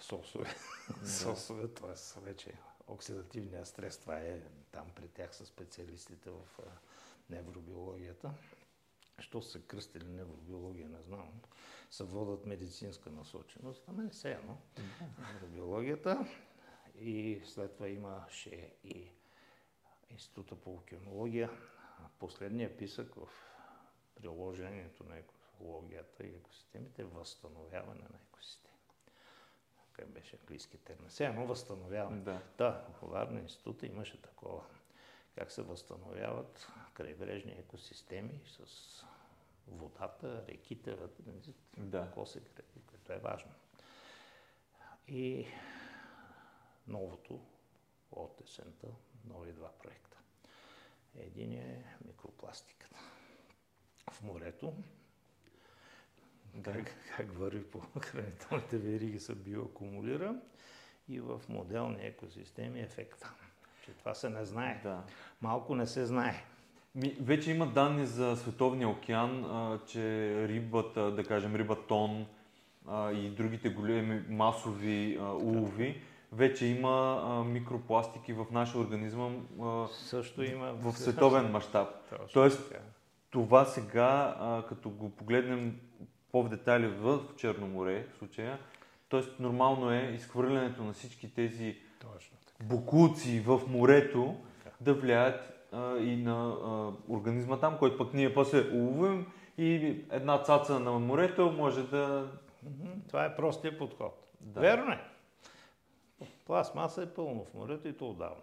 [0.00, 0.54] сосове.
[1.04, 2.20] сосове, т.е.
[2.20, 2.52] вече
[2.86, 3.98] оксидативния стрес.
[3.98, 4.40] Това е
[4.72, 6.42] там при тях са специалистите в
[7.30, 8.34] невробиологията.
[9.18, 11.40] Що са се кръстили невробиология, не знам.
[11.90, 13.84] Се водят медицинска насоченост.
[13.88, 14.58] Ама не все едно.
[15.32, 16.26] Невробиологията.
[16.96, 19.10] И след това имаше и
[20.10, 21.50] Института по океанология.
[22.18, 23.28] Последният писък в
[24.14, 28.73] приложението на екологията и екосистемите е възстановяване на екосистеми.
[29.96, 31.08] Как беше английски термин?
[31.08, 32.20] Все едно възстановяване.
[32.22, 32.42] Да.
[32.58, 34.64] Да, в Варна института имаше такова.
[35.38, 38.64] Как се възстановяват крайбрежни екосистеми с
[39.68, 40.96] водата, реките,
[41.76, 42.00] Да.
[42.00, 43.50] какво се гради, което е важно.
[45.08, 45.46] И
[46.86, 47.40] новото
[48.10, 48.86] от есента,
[49.24, 50.18] нови два проекта.
[51.14, 52.98] Един е микропластиката.
[54.12, 54.74] В морето,
[56.54, 56.72] Да.
[57.16, 60.34] как, върви по хранителните вериги се биоакумулира
[61.08, 63.32] и в моделни екосистеми ефекта.
[63.84, 64.80] Че това се не знае.
[64.82, 65.02] да.
[65.42, 66.44] Малко не се знае.
[66.94, 72.26] Ми, вече има данни за Световния океан, а, че рибата, да кажем риба тон
[72.88, 79.86] а, и другите големи масови а, улови, вече има а, микропластики в нашия организъм а,
[79.88, 81.88] Също има в световен мащаб.
[82.32, 82.74] Тоест.
[83.30, 85.80] Това сега, а, като го погледнем
[86.34, 88.58] по-в детайли в Черно море, в случая,
[89.10, 89.42] т.е.
[89.42, 91.76] нормално е изхвърлянето на всички тези
[92.62, 94.36] букуци в морето
[94.80, 99.26] да влияят а, и на а, организма там, който пък ние после уловим
[99.58, 102.28] и една цаца на морето може да...
[103.08, 104.28] Това е простия подход.
[104.40, 104.60] Да.
[104.60, 105.00] Верно е.
[106.46, 108.42] Пластмаса е пълно в морето и то отдавна.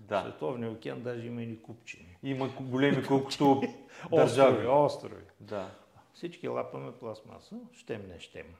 [0.00, 0.20] Да.
[0.20, 2.16] Световния океан даже има и ни купчини.
[2.22, 3.62] Има големи колкото
[4.10, 4.66] Острови, държави.
[4.66, 5.24] острови.
[5.40, 5.70] Да.
[6.14, 8.54] Всички лапаме пластмаса, щем не щем.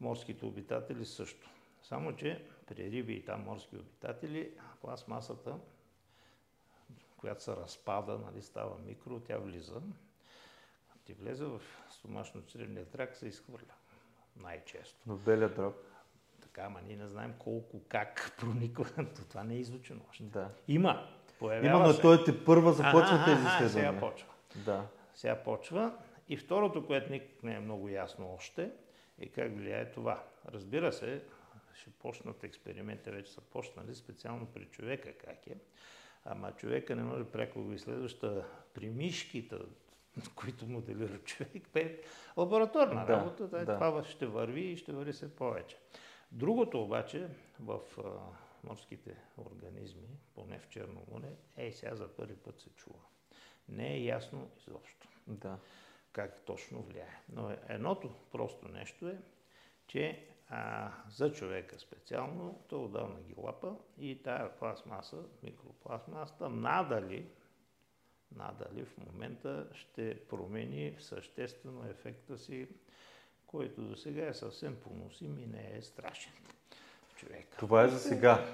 [0.00, 1.50] Морските обитатели също.
[1.82, 5.58] Само, че при риби и там морски обитатели, пластмасата,
[7.16, 9.80] която се разпада, нали, става микро, тя влиза.
[11.04, 13.74] Ти влезе в стомашно-чревния тракт, се изхвърля.
[14.36, 14.96] Най-често.
[15.06, 15.74] В белия дроб.
[16.40, 18.84] Така, ама ние не знаем колко, как прониква.
[19.16, 20.24] То Това не е изучено още.
[20.24, 20.50] Да.
[20.68, 21.08] Има.
[21.38, 24.00] Появява Има, но той те първа започва тези аха, Сега изследвания.
[24.00, 24.28] почва.
[24.56, 24.86] Да.
[25.14, 25.98] Сега почва.
[26.32, 28.70] И второто, което никак не е много ясно още,
[29.20, 30.24] е как влияе това.
[30.48, 31.22] Разбира се,
[31.74, 35.56] ще почнат експерименти, вече са почнали, специално при човека как е.
[36.24, 39.56] Ама човека не може пряко го изследваш, та при мишките,
[40.34, 42.00] които моделират човек, е
[42.36, 43.74] лабораторна Да, работа, да, да.
[43.74, 45.76] това ще върви и ще върви се повече.
[46.32, 47.28] Другото обаче
[47.60, 48.02] в а,
[48.64, 53.00] морските организми, поне в Черно море, ей сега за първи път се чува.
[53.68, 55.58] Не е ясно изобщо Да.
[56.12, 57.18] Как точно влияе.
[57.28, 59.18] Но едното просто нещо е,
[59.86, 67.26] че а, за човека специално, той отдавна ги лапа и тая пластмаса, микропластмасата, надали,
[68.36, 72.68] надали в момента ще промени съществено ефекта си,
[73.46, 76.32] който до сега е съвсем поносим и не е страшен.
[77.16, 77.56] Човека.
[77.58, 78.44] Това е за сега.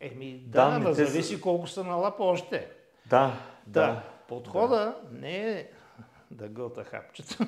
[0.00, 2.70] Еми, да, да са- зависи колко са налапа още.
[3.06, 4.02] Да, Да, да.
[4.28, 5.70] подхода не е
[6.34, 7.46] да гълта хапчета.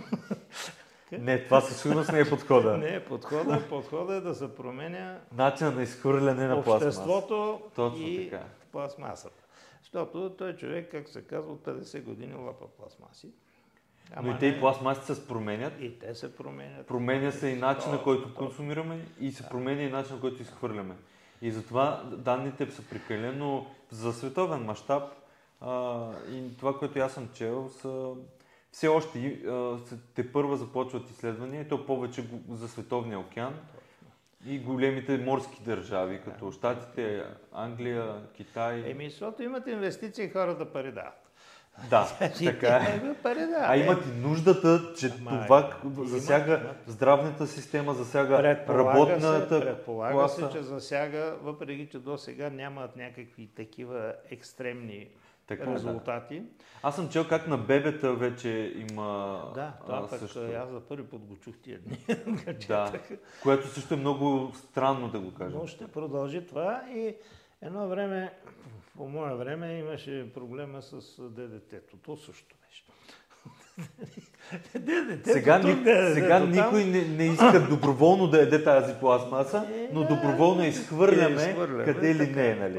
[1.12, 2.76] Не, това със сигурност не е подхода.
[2.76, 3.62] Не е подхода.
[3.68, 7.00] Подхода е да се променя Начин на изхвърляне на пластмаса.
[7.00, 8.44] обществото Точно и така.
[8.72, 9.44] пластмасата.
[9.82, 13.28] Защото той човек, как се казва, от 50 години лапа пластмаси.
[14.22, 15.72] Но и те и пластмасите се променят.
[15.80, 16.86] И те се променят.
[16.86, 20.94] Променя се и начина, който консумираме и се променя и начина, който изхвърляме.
[21.42, 25.02] И затова данните са прекалено за световен мащаб
[26.30, 28.12] и това, което аз съм чел, са
[28.72, 29.40] все още
[30.14, 33.54] те първа започват изследвания, и то повече за Световния океан
[34.46, 38.90] и големите морски държави, като Штатите, Англия, Китай.
[38.90, 41.26] Еми, защото имат инвестиции, хората пари дават.
[41.90, 42.08] Да,
[42.44, 43.14] така е.
[43.22, 43.64] Пари, да.
[43.68, 46.74] А имат и нуждата, че Ама, това има, засяга има.
[46.86, 50.46] здравната система, засяга работната се, предполага класа.
[50.50, 55.08] се, че засяга, въпреки че до сега нямат някакви такива екстремни
[55.46, 56.40] така, резултати.
[56.40, 56.46] Да.
[56.82, 60.40] Аз съм чел как на бебета вече има Да, това а, пък също...
[60.40, 61.98] аз за първи път го чух тия дни.
[62.68, 62.92] да,
[63.42, 65.56] което също е много странно да го кажа.
[65.56, 67.16] Но ще продължи това и
[67.62, 68.38] едно време,
[68.96, 71.96] по мое време имаше проблема с ДДТ-то.
[71.96, 72.84] То също беше.
[75.24, 80.62] Сега ДДТ, сега никой не, не иска доброволно да яде тази пластмаса, е, но доброволно
[80.62, 82.54] я изхвърляме, изхвърляме къде ли не е.
[82.54, 82.78] Нали?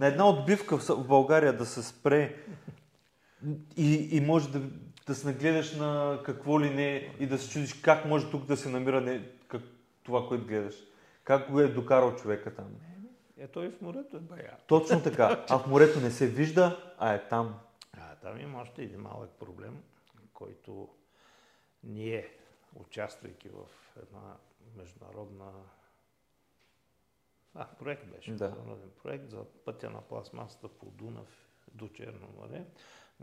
[0.00, 2.34] На една отбивка в, България да се спре
[3.76, 4.60] и, и може да,
[5.06, 8.56] да се нагледаш на какво ли не и да се чудиш как може тук да
[8.56, 9.62] се намира не, как,
[10.02, 10.74] това, което гледаш.
[11.24, 12.66] Как го е докарал човека там.
[13.38, 14.56] Е, той в морето е бая.
[14.66, 15.44] Точно така.
[15.50, 17.54] А в морето не се вижда, а е там.
[17.92, 19.76] А, там има още един малък проблем,
[20.32, 20.88] който
[21.84, 22.30] ние,
[22.74, 23.66] участвайки в
[24.02, 24.36] една
[24.76, 25.52] международна
[27.54, 28.48] а, проект беше, да.
[28.48, 32.64] международен проект за пътя на пластмасата по Дунав до Черно море.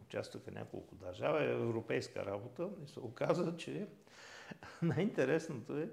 [0.02, 3.88] Участваха няколко държава, е европейска работа и се оказа, че
[4.82, 5.90] най-интересното е,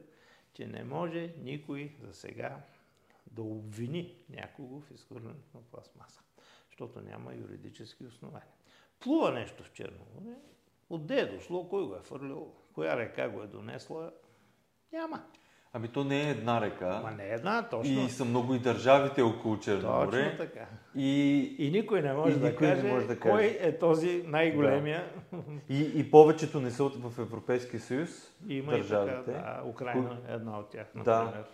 [0.52, 2.61] че не може никой за сега
[3.31, 6.22] да обвини някого в изхвърлянето на пластмаса,
[6.66, 8.52] защото няма юридически основания.
[9.00, 10.37] Плува нещо в Черно море,
[10.90, 14.11] отде е дошло, кой го е фърлил, коя река го е донесла,
[14.92, 15.22] няма.
[15.72, 17.01] Ами то не е една река.
[17.05, 18.05] Ма не е една, точно.
[18.05, 20.24] И са много и държавите около Черноморе.
[20.24, 20.66] Точно така.
[20.94, 23.79] И, и никой не може, и да, никой каже, не може да каже кой е
[23.79, 25.05] този най-големия.
[25.33, 25.38] Да.
[25.68, 28.11] И, и повечето не са в Европейския съюз.
[28.48, 29.31] Има държавите.
[29.31, 31.24] и така, да, Украина е една от тях, например.
[31.24, 31.44] Да.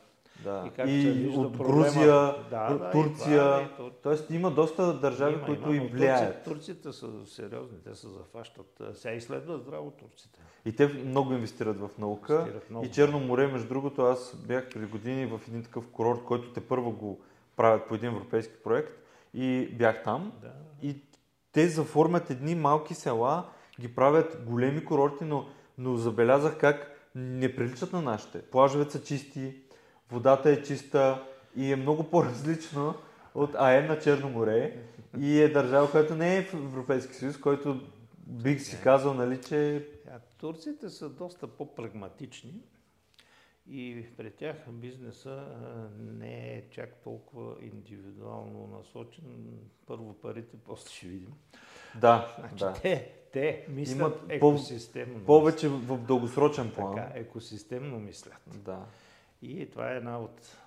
[0.43, 0.71] Да.
[0.87, 3.61] И, и от Грузия, да, да, Турция.
[3.63, 6.45] И това, Тоест има доста държави, има, които има, и влияят.
[6.45, 8.83] Турците са сериозни, те се зафащат.
[8.95, 10.39] Сега изследват здраво турците.
[10.65, 12.61] И те много инвестират в наука.
[12.71, 12.87] Много.
[12.87, 16.61] И Черно море, между другото, аз бях преди години в един такъв курорт, който те
[16.61, 17.21] първо го
[17.57, 18.93] правят по един европейски проект.
[19.35, 20.33] И бях там.
[20.43, 20.53] Да.
[20.83, 20.97] И
[21.53, 23.47] те заформят едни малки села,
[23.81, 25.47] ги правят големи курорти, но,
[25.79, 28.43] но забелязах как не приличат на нашите.
[28.43, 29.55] Плажовете са чисти,
[30.11, 32.95] водата е чиста и е много по-различно
[33.35, 34.77] от АЕН на Черно море
[35.21, 37.81] и е държава, която не е в Европейски съюз, който
[38.27, 39.89] бих си казал, нали, че...
[40.39, 42.61] Турците са доста по-прагматични
[43.71, 45.45] и при тях бизнеса
[45.99, 49.59] не е чак толкова индивидуално насочен.
[49.87, 51.33] Първо парите, после ще видим.
[52.01, 52.73] Да, значи, да.
[52.73, 55.25] Те, те мислят Имат екосистемно.
[55.25, 56.95] Повече в дългосрочен план.
[56.95, 58.41] Така, екосистемно мислят.
[58.47, 58.87] Да.
[59.45, 60.59] И това е една от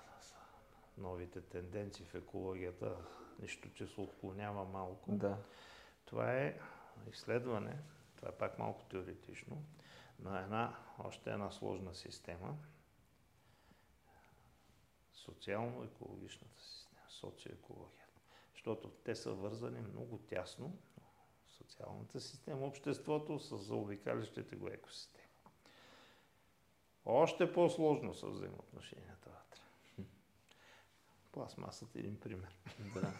[0.98, 2.96] новите тенденции в екологията,
[3.38, 5.12] нищо, че се отклонява малко.
[5.12, 5.38] Да.
[6.04, 6.60] Това е
[7.10, 7.78] изследване,
[8.16, 9.64] това е пак малко теоретично,
[10.18, 12.56] на една, още една сложна система,
[15.12, 18.20] социално-екологичната система, социоекологията.
[18.52, 20.78] Защото те са вързани много тясно,
[21.46, 25.27] социалната система, обществото с заобикалящите го екосистеми.
[27.10, 29.60] Още по-сложно са взаимоотношенията вътре.
[31.32, 32.58] Пластмасата е един пример.
[32.94, 33.12] Да.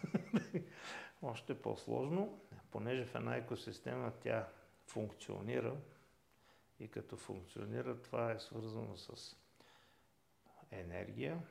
[1.23, 4.49] Още по-сложно, понеже в една екосистема тя
[4.87, 5.77] функционира
[6.81, 9.37] и като функционира, това е свързано с
[10.71, 11.43] енергия,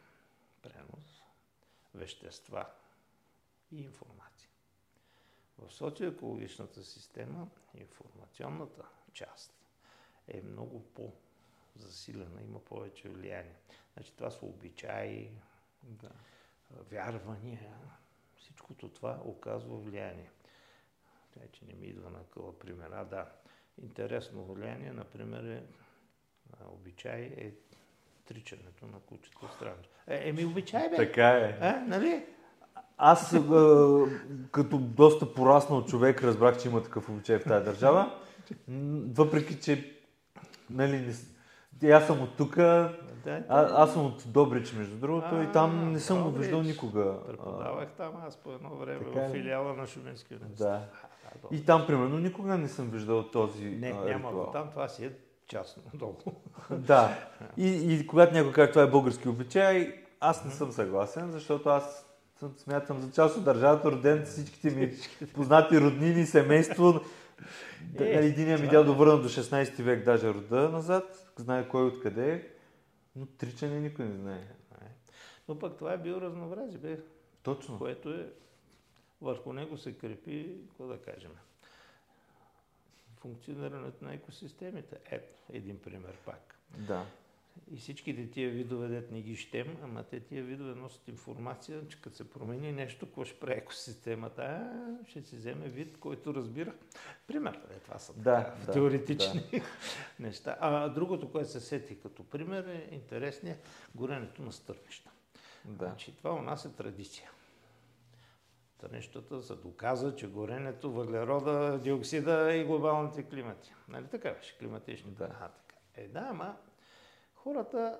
[0.61, 1.23] пренос,
[1.95, 2.69] вещества
[3.71, 4.49] и информация.
[5.57, 9.53] В социоекологичната система информационната част
[10.27, 11.13] е много по-
[11.77, 13.55] засилена, има повече влияние.
[13.93, 15.31] Значи това са обичаи,
[15.83, 16.09] да.
[16.91, 17.73] вярвания,
[18.35, 20.31] всичкото това оказва влияние.
[21.33, 22.89] Тя, че не ми идва на къла пример.
[22.93, 23.25] А, да,
[23.81, 25.63] интересно влияние, например, е,
[26.67, 27.51] обичай е
[28.25, 29.89] тричането на кучето странче.
[30.07, 30.95] Е, еми обичай бе.
[30.95, 31.57] Така е.
[31.61, 32.25] А, нали?
[32.97, 33.35] Аз
[34.51, 38.21] като доста пораснал човек разбрах, че има такъв обичай в тази държава.
[39.07, 39.97] Въпреки, че
[40.69, 41.13] нали,
[41.85, 42.55] аз съм от тук,
[43.27, 46.61] да, а, аз съм от Добрич, между другото, а, и там не съм го виждал
[46.61, 47.15] никога.
[47.27, 50.67] Преподавах там аз по едно време така, в филиала на Шуменския университет.
[50.67, 50.81] Да.
[51.51, 55.05] И там, примерно, никога не съм виждал този Не, а, няма го там, това си
[55.05, 55.11] е
[55.47, 56.15] частно, долу.
[56.71, 57.17] да.
[57.57, 62.05] И, и когато някой каже, това е български обичай, аз не съм съгласен, защото аз
[62.39, 64.93] съм, смятам за част от държавата, роден всичките ми
[65.33, 66.99] познати роднини, семейство.
[67.99, 72.33] Е, един ми дял да върна до 16 век даже рода назад, знае кой откъде
[72.33, 72.47] е,
[73.15, 74.47] но тричане никой не знае.
[75.47, 76.99] Но пък това е биоразнообразие, бе.
[77.43, 77.77] Точно.
[77.77, 78.29] Което е,
[79.21, 81.31] върху него се крепи, какво да кажем,
[83.17, 84.97] функционирането на екосистемите.
[85.05, 86.59] Ето, един пример пак.
[86.77, 87.05] Да.
[87.71, 92.01] И всичките тия видове, дет не ги щем, ама те тия видове носят информация, че
[92.01, 94.41] като се промени нещо, какво ще прави екосистемата?
[94.41, 96.73] А, ще си вземе вид, който разбира.
[97.27, 99.61] Пример, е, това са да, така, да, теоретични да.
[100.19, 100.57] неща.
[100.59, 103.57] А другото, което се сети като пример е интересния
[103.95, 105.11] горенето на стърнища.
[105.65, 105.85] Да.
[105.85, 107.31] Значи, това у нас е традиция.
[108.77, 113.73] Търнищата се доказа, че горенето, въглерода, диоксида и глобалните климати.
[113.87, 114.57] Нали така беше?
[114.57, 115.11] Климатични.
[115.11, 115.23] Да.
[115.23, 115.75] А, така.
[115.95, 116.55] Е, да, ама
[117.47, 117.99] хората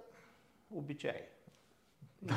[0.71, 1.27] обичай.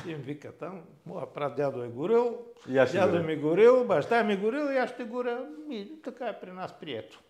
[0.06, 4.72] И им вика там, моя прав дядо е горил, дядо ми горил, баща ми горил
[4.72, 5.48] и аз ще горя.
[5.70, 7.22] И така е при нас прието.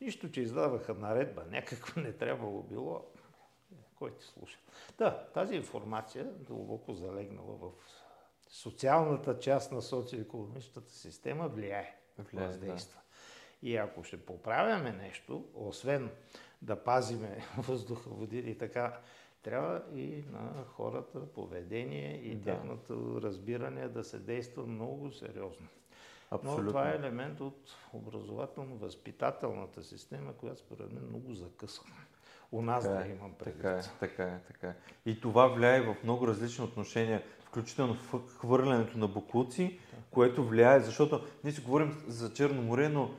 [0.00, 3.06] Нищо, че издаваха наредба, някакво не трябвало било.
[3.94, 4.58] Кой ти слуша?
[4.98, 7.70] Да, тази информация, дълбоко залегнала в
[8.48, 13.00] социалната част на социоекономичната система, влияе, влияе въздейства.
[13.00, 13.68] Да.
[13.68, 16.10] И ако ще поправяме нещо, освен
[16.62, 19.00] да пазиме въздуха, води и така,
[19.42, 22.44] трябва и на хората поведение и да.
[22.44, 25.66] тяхното разбиране да се действа много сериозно.
[26.30, 26.62] Абсолютно.
[26.62, 31.84] Но това е елемент от образователно-възпитателната система, която според мен много закъсва.
[32.52, 33.62] У нас така да е, имам предвид.
[33.62, 34.74] Така е, така е, така е.
[35.06, 39.78] И това влияе в много различни отношения, включително в хвърлянето на бокуци,
[40.10, 43.10] което влияе, защото ние си говорим за Черно море, но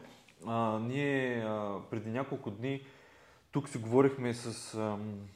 [0.47, 2.81] а, ние а, преди няколко дни
[3.51, 5.27] тук си говорихме с ам,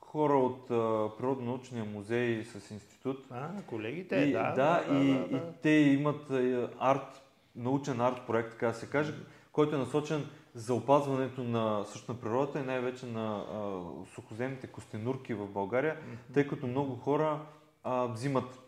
[0.00, 0.68] хора от
[1.18, 3.26] Природно-научния музей с институт.
[3.30, 4.52] А, колегите, и, да.
[4.52, 5.36] Да, да, и, да, да.
[5.36, 6.30] и те имат
[6.80, 7.22] арт,
[7.56, 9.14] научен арт проект, така да се каже,
[9.52, 13.80] който е насочен за опазването на също на природата и най-вече на а,
[14.14, 15.96] сухоземните костенурки в България,
[16.34, 17.40] тъй като много хора
[17.84, 18.61] а, взимат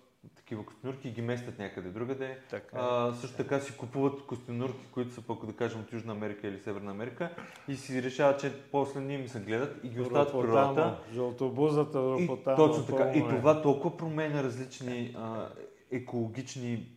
[0.55, 2.39] такива костенурки и ги местят някъде другаде.
[2.51, 6.49] Така, а, също така си купуват костенурки, които са пък да кажем от Южна Америка
[6.49, 7.31] или Северна Америка
[7.69, 10.99] и си решават, че после ние ми се гледат и ги остават в природата.
[11.13, 12.57] Жълтобузата, ропотама.
[12.57, 13.13] Точно така.
[13.13, 15.49] И това толкова променя различни а,
[15.91, 16.89] екологични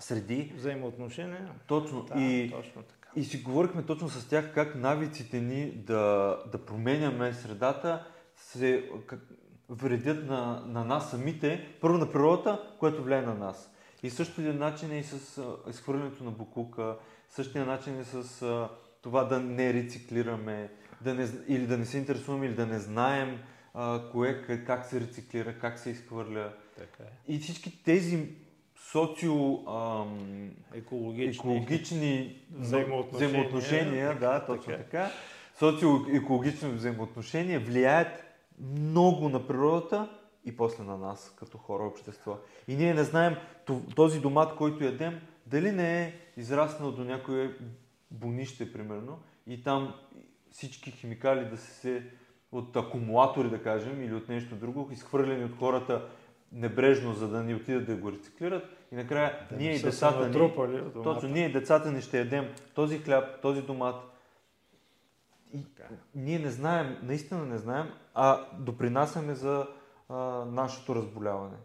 [0.00, 0.52] среди.
[0.56, 1.50] Взаимоотношения.
[1.66, 2.02] Точно.
[2.02, 3.08] Да, и, точно така.
[3.16, 8.06] и си говорихме точно с тях как навиците ни да, да променяме средата
[8.36, 9.20] се, как,
[9.68, 13.70] вредят на, на нас самите, първо на природата, което влияе на нас.
[14.02, 16.96] И същия начин е и с изхвърлянето на букука,
[17.28, 18.68] същия начин е с а,
[19.02, 23.38] това да не рециклираме, да не, или да не се интересуваме, или да не знаем
[23.74, 26.52] а, кое, как се рециклира, как се изхвърля.
[26.78, 27.32] Така е.
[27.34, 28.28] И всички тези
[28.90, 35.10] социо ам, екологични, екологични взаимоотношения, взаимоотношения да, точно така, така
[35.60, 38.23] социо-екологични взаимоотношения влияят
[38.60, 40.08] много на природата
[40.44, 42.38] и после на нас като хора общество.
[42.68, 43.36] И ние не знаем
[43.96, 47.56] този домат, който ядем, дали не е израснал до някое
[48.10, 49.94] бонище, примерно, и там
[50.50, 52.10] всички химикали да се
[52.52, 56.08] от акумулатори, да кажем, или от нещо друго, изхвърлени от хората
[56.52, 58.64] небрежно, за да ни отидат да го рециклират.
[58.92, 60.50] И накрая да ние и децата ни,
[61.02, 64.13] точно, ние и децата ни ще ядем този хляб, този домат,
[65.54, 65.66] и
[66.14, 69.68] ние не знаем, наистина не знаем, а допринасяме за
[70.08, 71.56] а, нашето разболяване.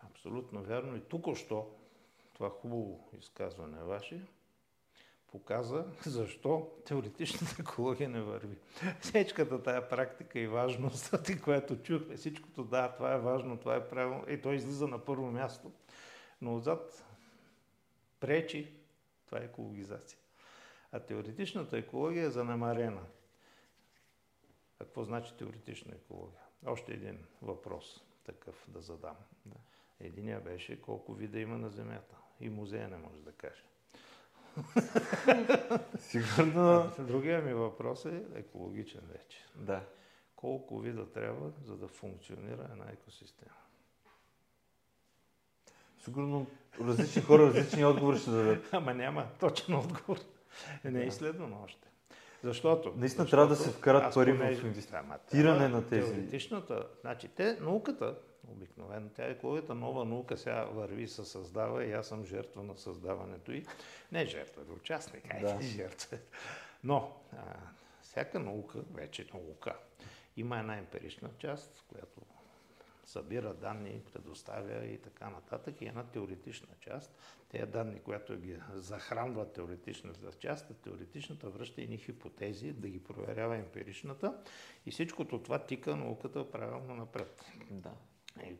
[0.00, 0.96] Абсолютно вярно.
[0.96, 1.66] И тук-що
[2.34, 4.26] това хубаво изказване ваше
[5.32, 8.58] показа защо теоретичната екология не върви.
[9.00, 11.14] Всичката тая практика и важност,
[11.44, 15.26] която чухме, всичкото да, това е важно, това е правилно, и той излиза на първо
[15.26, 15.72] място,
[16.40, 17.04] но отзад
[18.20, 18.74] пречи,
[19.26, 20.19] това е екологизация.
[20.92, 23.02] А теоретичната екология е занамарена.
[24.80, 26.40] А какво значи теоретична екология?
[26.66, 29.16] Още един въпрос такъв да задам.
[29.46, 29.56] Да.
[30.00, 32.16] Единия беше колко вида има на Земята.
[32.40, 33.64] И музея не може да каже.
[35.98, 36.92] Сигурно.
[36.98, 39.46] Другия ми въпрос е екологичен вече.
[39.56, 39.84] Да.
[40.36, 43.54] Колко вида трябва, за да функционира една екосистема?
[45.98, 46.46] Сигурно
[46.80, 48.68] различни хора, различни отговори ще дадат.
[48.72, 50.18] Ама няма точен отговор.
[50.84, 51.88] Не е изследвано още.
[52.42, 52.92] Защото...
[52.96, 56.12] Наистина защото, трябва да се вкарат пари в инвестиране на тези.
[56.12, 61.92] Теоретичната, значи те, науката, обикновено, тя е екологията нова наука, сега върви, се създава и
[61.92, 63.66] аз съм жертва на създаването и
[64.12, 65.58] не жертва, да участник, да.
[65.62, 66.18] жертва.
[66.84, 67.36] Но а,
[68.02, 69.76] всяка наука, вече наука,
[70.36, 72.20] има една емпирична част, която
[73.10, 75.80] събира данни, предоставя и така нататък.
[75.80, 77.14] И една теоретична част,
[77.48, 84.34] тези данни, която ги захранва теоретичната част, теоретичната връща и хипотези, да ги проверява емпиричната.
[84.86, 87.44] И всичкото това тика науката правилно напред.
[87.70, 87.92] Да.
[88.44, 88.56] И,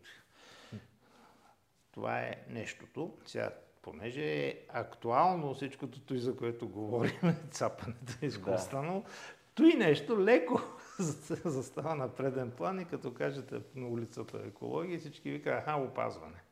[1.92, 3.18] това е нещото.
[3.26, 3.50] Сега,
[3.82, 9.10] понеже е актуално всичкото и за което говорим, цапането е изкуствено, да.
[9.54, 10.60] той нещо леко
[11.44, 16.42] застава на преден план и като кажете на улицата екология, всички вика, аха, опазване.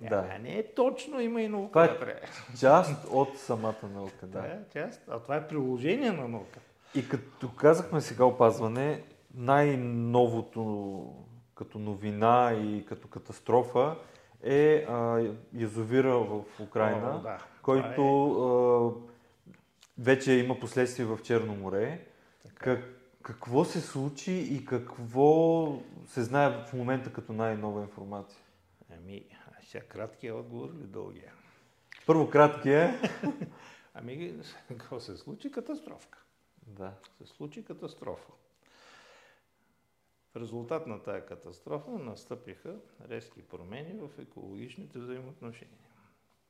[0.00, 0.28] Да.
[0.30, 1.94] А, не е точно, има и наука.
[1.96, 2.20] Това е
[2.60, 4.38] част от самата наука, да.
[4.38, 6.60] е част, а това е приложение на наука.
[6.94, 9.02] И като казахме сега опазване,
[9.34, 11.24] най-новото
[11.54, 13.96] като новина и като катастрофа
[14.42, 17.38] е а, язовира в Украина, О, да.
[17.62, 18.44] който е...
[18.44, 22.00] а, вече има последствия в Черно море.
[22.54, 22.93] Как,
[23.24, 25.66] какво се случи и какво
[26.06, 28.40] се знае в момента като най-нова информация?
[28.90, 29.26] Ами,
[29.62, 31.32] сега краткия отговор или дългия?
[32.06, 33.00] Първо краткия.
[33.94, 35.52] ами, какво се случи?
[35.52, 36.18] Катастрофка.
[36.66, 36.94] Да.
[37.18, 38.32] Се случи катастрофа.
[40.32, 42.76] В резултат на тая катастрофа настъпиха
[43.08, 45.90] резки промени в екологичните взаимоотношения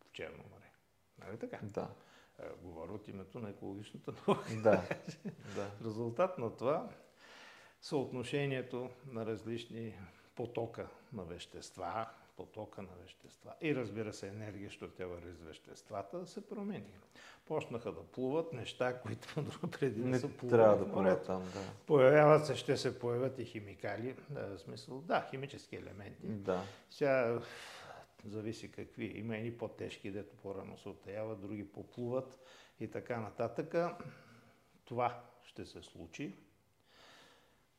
[0.05, 0.71] в Черно море.
[1.19, 1.59] Нали така?
[1.63, 1.91] Да.
[2.63, 4.51] Говоря от името на екологичната наука.
[4.51, 4.61] Да.
[5.55, 5.67] да.
[5.81, 6.89] В резултат на това
[7.81, 9.95] съотношението на различни
[10.35, 12.07] потока на вещества,
[12.37, 16.95] потока на вещества и разбира се енергия, що тя върви с веществата, се промени.
[17.47, 19.29] Почнаха да плуват неща, които
[19.71, 21.61] преди Не са плували трябва да плуват там, да.
[21.87, 26.27] Появяват се, ще се появят и химикали, да, в смисъл, да, химически елементи.
[26.27, 26.63] Да.
[26.91, 27.41] Сега
[28.27, 29.05] зависи какви.
[29.05, 32.39] Има едни по-тежки, дето по-рано се отаяват, други поплуват
[32.81, 33.75] и така нататък.
[34.85, 36.37] Това ще се случи.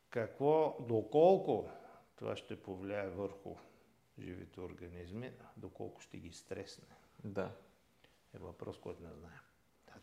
[0.09, 1.69] Какво, доколко
[2.15, 3.55] това ще повлияе върху
[4.19, 6.87] живите организми, доколко ще ги стресне.
[7.23, 7.51] Да.
[8.35, 9.39] Е въпрос, който не знаем.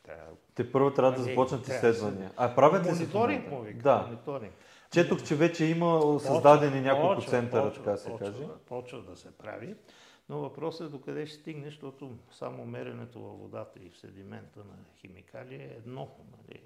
[0.03, 0.37] Трябва...
[0.55, 2.33] Те първо трябва да започнат изследвания.
[2.37, 3.83] А правят ли Мониторинг му вика.
[3.83, 4.03] Да.
[4.03, 4.55] Мониторинг.
[4.91, 8.45] Четох, че вече има създадени няколко почва, центъра, почва, така се почва, каже.
[8.67, 9.77] Почва да се прави.
[10.29, 14.77] Но въпросът е докъде ще стигне, защото само меренето във водата и в седимента на
[14.97, 16.11] химикали е едно.
[16.39, 16.63] Нали?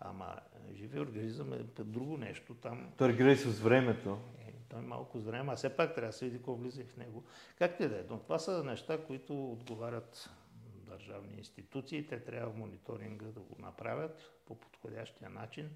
[0.00, 0.40] Ама
[0.74, 2.54] живи организъм е друго нещо.
[2.54, 2.92] Там...
[2.98, 4.18] Той реагира с времето.
[4.38, 6.84] Е, той е малко с време, а все пак трябва да се види какво влиза
[6.84, 7.24] в него.
[7.58, 8.02] Как ти да е?
[8.10, 10.30] Но това са неща, които отговарят
[10.64, 12.06] държавни институции.
[12.06, 15.70] Те трябва в мониторинга да го направят по подходящия начин.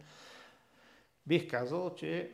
[1.27, 2.33] Бих казал, че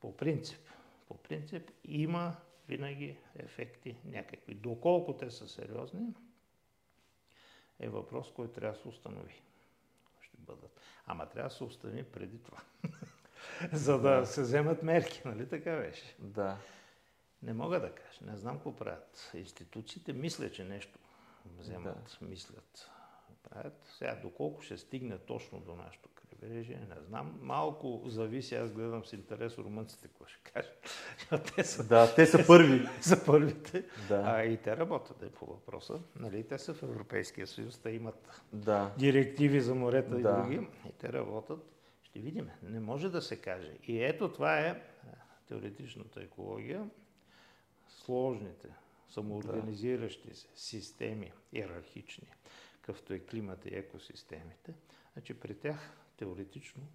[0.00, 0.60] по принцип,
[1.08, 2.36] по принцип има
[2.68, 4.54] винаги ефекти някакви.
[4.54, 6.14] Доколко те са сериозни,
[7.80, 9.42] е въпрос, който трябва да се установи.
[10.20, 10.80] Ще бъдат.
[11.06, 12.58] Ама трябва да се установи преди това.
[13.72, 16.16] За да се вземат мерки, нали така беше?
[16.18, 16.58] Да.
[17.42, 18.18] Не мога да кажа.
[18.22, 19.30] Не знам какво правят.
[19.34, 20.98] Институциите мисля, че нещо
[21.58, 22.26] вземат, да.
[22.26, 22.90] мислят,
[23.42, 23.94] правят.
[23.98, 26.08] Сега, доколко ще стигне точно до нашото
[26.42, 27.38] крайбрежие, не знам.
[27.42, 30.88] Малко зависи, аз гледам с интерес румънците, какво ще кажат.
[31.56, 32.88] те са, да, те са първи.
[33.00, 33.84] са първите.
[34.08, 34.22] Да.
[34.26, 36.00] А, и те работят е, по въпроса.
[36.16, 38.94] Нали, те са в Европейския съюз, те имат да.
[38.98, 40.18] директиви за морета да.
[40.18, 40.68] и други.
[40.88, 41.58] И те работят.
[42.02, 42.50] Ще видим.
[42.62, 43.72] Не може да се каже.
[43.86, 44.82] И ето това е
[45.48, 46.90] теоретичната екология.
[47.88, 48.68] Сложните
[49.08, 52.28] самоорганизиращи се системи, иерархични,
[52.80, 54.74] какъвто е климата и екосистемите,
[55.14, 56.88] значи при тях теоретично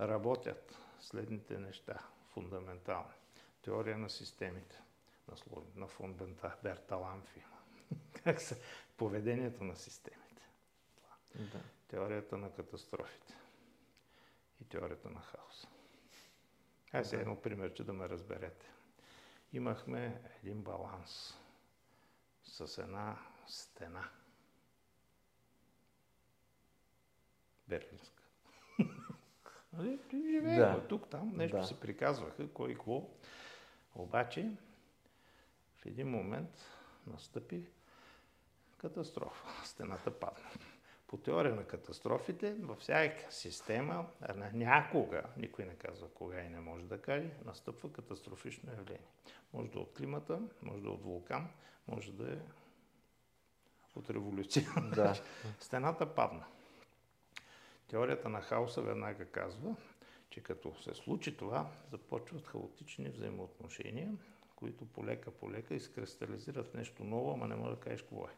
[0.00, 1.98] работят следните неща
[2.32, 3.14] фундаментални.
[3.62, 4.82] Теория на системите,
[5.28, 5.64] на, слов...
[5.76, 6.16] на фон
[6.62, 7.42] Берталамфи,
[8.24, 8.56] как са
[8.96, 10.42] поведението на системите.
[11.34, 11.60] Да.
[11.88, 13.34] Теорията на катастрофите
[14.60, 15.68] и теорията на хаоса.
[16.92, 18.66] Ай сега едно пример, че да ме разберете.
[19.52, 21.38] Имахме един баланс
[22.44, 24.08] с една стена.
[27.68, 28.13] Берлинска.
[29.78, 29.98] Нали?
[30.12, 30.86] Живеем да.
[30.88, 31.64] тук, там, нещо да.
[31.64, 33.08] се приказваха, кой и какво.
[33.94, 34.50] Обаче,
[35.76, 36.50] в един момент
[37.06, 37.66] настъпи
[38.78, 39.64] катастрофа.
[39.64, 40.44] Стената падна.
[41.06, 44.06] По теория на катастрофите, във всяка система,
[44.52, 49.06] някога, никой не казва кога и не може да каже, настъпва катастрофично явление.
[49.52, 51.48] Може да е от климата, може да е от вулкан,
[51.88, 52.38] може да е
[53.96, 54.66] от революция.
[54.94, 55.14] Да.
[55.60, 56.44] Стената падна.
[57.88, 59.76] Теорията на хаоса веднага казва,
[60.30, 64.12] че като се случи това, започват хаотични взаимоотношения,
[64.56, 68.30] които полека полека изкристализират в нещо ново, ама не може да кажеш какво е.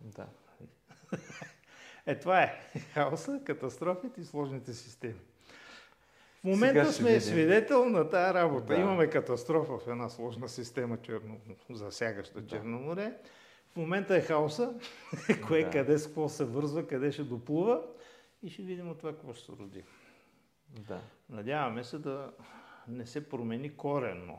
[0.00, 0.26] Да.
[2.08, 2.60] Е, това е
[2.94, 5.20] хаоса, катастрофите и сложните системи.
[6.44, 7.20] момента сме видим.
[7.20, 8.66] свидетел на тази работа.
[8.66, 8.80] Да.
[8.80, 11.40] Имаме катастрофа в една сложна система, черно,
[11.70, 12.48] засягаща да.
[12.48, 13.12] Черно море.
[13.72, 14.74] В момента е хаоса,
[15.46, 15.70] кое да.
[15.70, 17.82] къде с какво се вързва, къде ще доплува
[18.42, 19.84] и ще видим от това какво ще се роди.
[20.68, 21.00] Да.
[21.30, 22.32] Надяваме се да
[22.88, 24.38] не се промени коренно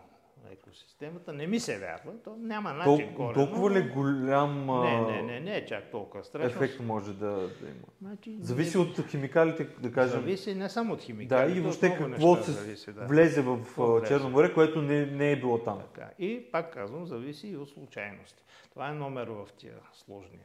[0.52, 1.34] екосистемата.
[1.34, 5.58] Не ми се вярва, то няма начин Тол, Толкова ли голям не, не, не, не
[5.58, 6.64] е чак толкова страшно.
[6.64, 7.88] ефект може да, да има?
[8.02, 8.84] Значи, Зависи не...
[8.84, 10.20] от химикалите, да кажем.
[10.20, 11.54] Зависи не само от химикалите.
[11.54, 13.06] Да, и въобще какво се зависи, да.
[13.06, 14.08] влезе в влезе.
[14.08, 15.80] Черно море, което не, не е било там.
[15.80, 16.10] Така.
[16.20, 18.44] И пак казвам, зависи и от случайности.
[18.70, 20.40] Това е номер в тия сложни.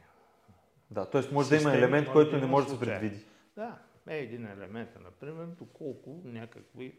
[0.91, 1.21] Да, т.е.
[1.31, 3.25] може да има елемент, който не може да се предвиди.
[3.55, 3.77] Да,
[4.07, 6.95] е един елемент, например, доколко някакви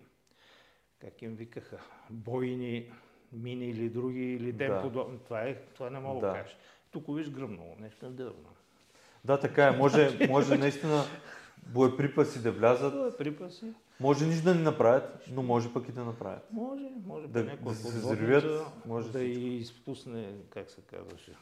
[0.98, 1.78] как им викаха,
[2.11, 2.92] бойни,
[3.32, 4.82] мини или други, или тем да.
[4.82, 5.18] подобни.
[5.24, 6.57] Това, е, това не мога да, да кажа.
[6.90, 8.48] Тук виж гръмнало, нещо дървно.
[9.24, 9.70] Да, така е.
[9.70, 11.02] Може, може наистина
[11.66, 12.92] боеприпаси да влязат.
[12.92, 13.72] Боеприпаси.
[14.00, 16.52] Може нищо да не направят, но може пък и да направят.
[16.52, 21.32] Може, може да, да се взривят, може да и изпусне, как се казваше,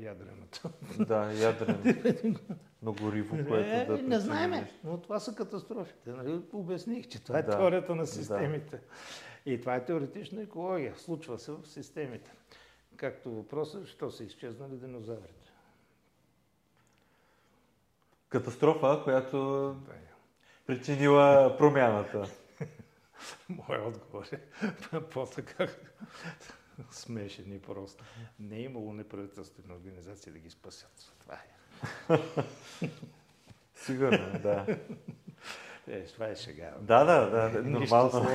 [0.00, 0.70] ядрената.
[0.98, 2.38] Да, ядрено.
[2.82, 4.02] Но гориво, което е, да...
[4.02, 6.10] Не знаеме, но това са катастрофите.
[6.10, 6.40] Нали?
[6.52, 8.76] Обясних, че това е да, теорията на системите.
[8.76, 9.52] Да.
[9.52, 10.94] И това е теоретична екология.
[10.96, 12.32] Случва се в системите.
[12.96, 15.52] Както въпросът, що са изчезнали динозаврите.
[18.28, 19.38] Катастрофа, която
[19.86, 19.92] да.
[20.66, 22.30] причинила промяната.
[23.48, 24.40] Моя отговор е
[25.10, 25.66] по-така
[26.90, 28.04] смешен и просто.
[28.38, 31.14] Не е имало неправителствени организации да ги спасят.
[31.20, 32.18] Това е.
[33.74, 34.78] Сигурно, да.
[35.88, 36.70] Е, това е шега.
[36.80, 38.28] Да, да, да, нормално.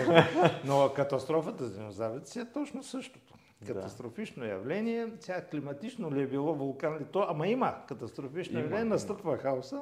[0.65, 3.33] Но катастрофата с динозаврите е точно същото.
[3.67, 4.49] Катастрофично да.
[4.49, 5.07] явление.
[5.19, 7.25] Сега климатично ли е било вулкан ли то?
[7.29, 9.81] Ама има катастрофично има, явление, настъпва хаоса.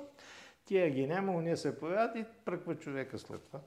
[0.66, 3.60] Тия ги няма, уния се появят и пръква човека след това.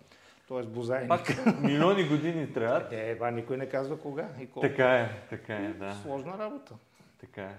[0.49, 1.09] Тоест бозайник.
[1.09, 2.97] Пак милиони години трябва.
[2.97, 4.69] Е, това никой не казва кога и колко.
[4.69, 5.95] Така е, така е, да.
[5.95, 6.75] Сложна работа.
[7.21, 7.59] Така е.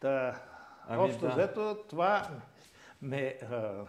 [0.00, 0.40] Та,
[0.88, 1.32] ами, общо да.
[1.32, 2.28] взето това
[3.02, 3.84] ме, а,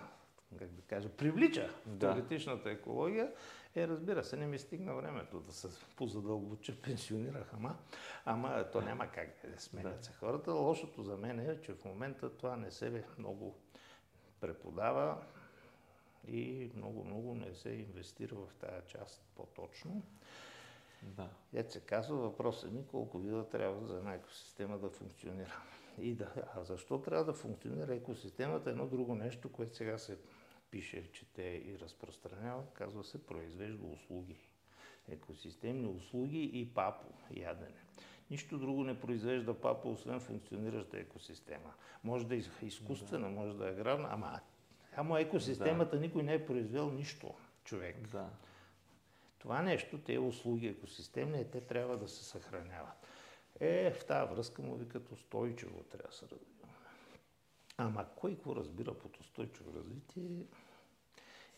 [0.59, 3.31] как да кажа, привлича в теоретичната екология.
[3.75, 7.75] Е, разбира се, не ми стигна времето да се позадълбоча, пенсионирах, ама,
[8.25, 10.51] ама то няма как да сменят се хората.
[10.51, 13.55] Лошото за мен е, че в момента това не се много
[14.41, 15.17] преподава
[16.27, 20.03] и много-много не се инвестира в тази част по-точно.
[21.03, 21.29] Да.
[21.53, 25.61] Ето се казва, въпросът ми колко вида трябва за една екосистема да функционира.
[25.97, 28.69] И да, а защо трябва да функционира екосистемата?
[28.69, 30.17] Едно друго нещо, което сега се
[30.71, 34.49] пише, чете и разпространява, казва се произвежда услуги.
[35.09, 37.75] Екосистемни услуги и папо, ядене.
[38.31, 41.73] Нищо друго не произвежда папа, освен функционираща екосистема.
[42.03, 44.39] Може да е изкуствена, може да е аграрна, ама
[44.97, 46.01] Ама екосистемата да.
[46.01, 47.33] никой не е произвел нищо,
[47.63, 48.07] човек.
[48.07, 48.29] Да.
[49.39, 53.07] Това нещо, тези услуги екосистемни, те трябва да се съхраняват.
[53.59, 56.67] Е, в тази връзка му викат устойчиво трябва да се развива.
[57.77, 60.45] Ама кой какво разбира под устойчиво развитие?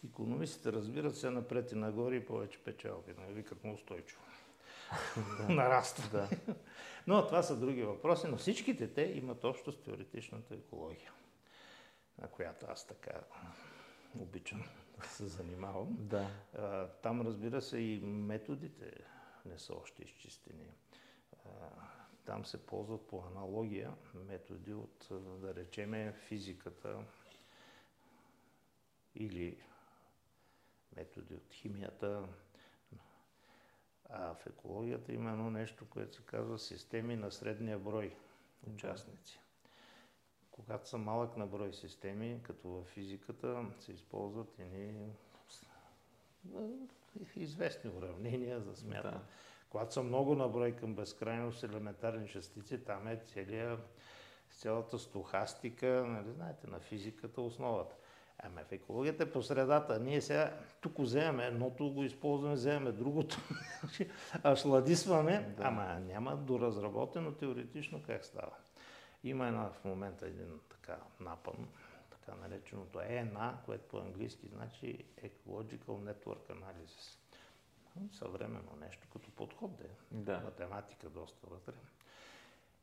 [0.06, 3.14] Економистите разбират се напред и нагоре и повече печалби.
[3.18, 3.34] Не нали?
[3.34, 4.22] викат му устойчиво.
[5.38, 5.50] Да.
[5.54, 6.10] Нараства.
[6.12, 6.54] Да.
[7.08, 11.12] Но това са други въпроси, но всичките те имат общо с теоретичната екология
[12.28, 13.22] която аз така
[14.20, 14.64] обичам
[15.00, 15.98] да се занимавам.
[16.00, 16.30] Да.
[17.02, 18.94] там, разбира се, и методите
[19.46, 20.72] не са още изчистени.
[22.26, 25.08] там се ползват по аналогия методи от,
[25.42, 27.04] да речеме, физиката
[29.16, 29.64] или
[30.96, 32.28] методи от химията.
[34.10, 38.16] А в екологията има едно нещо, което се казва системи на средния брой
[38.68, 39.40] участници.
[40.66, 44.94] Когато са малък на брой системи, като в физиката, се използват едни
[47.36, 49.12] известни уравнения за смята.
[49.12, 49.22] Да.
[49.70, 53.78] Когато са много на брой към безкрайност елементарни частици, там е целия,
[54.50, 57.96] цялата стохастика, нали знаете, на физиката основата.
[58.44, 60.00] Ами в екологията е по средата.
[60.00, 63.38] Ние сега тук вземем едното, го използваме, вземем другото,
[64.44, 65.64] а шладисваме, да.
[65.64, 68.56] ама няма доразработено теоретично как става.
[69.24, 71.68] Има една в момента един така напън,
[72.10, 77.18] така нареченото ENA, което по-английски значи Ecological Network Analysis.
[78.12, 79.90] Съвременно нещо, като подход да е.
[80.12, 80.40] Да.
[80.40, 81.74] Математика доста вътре.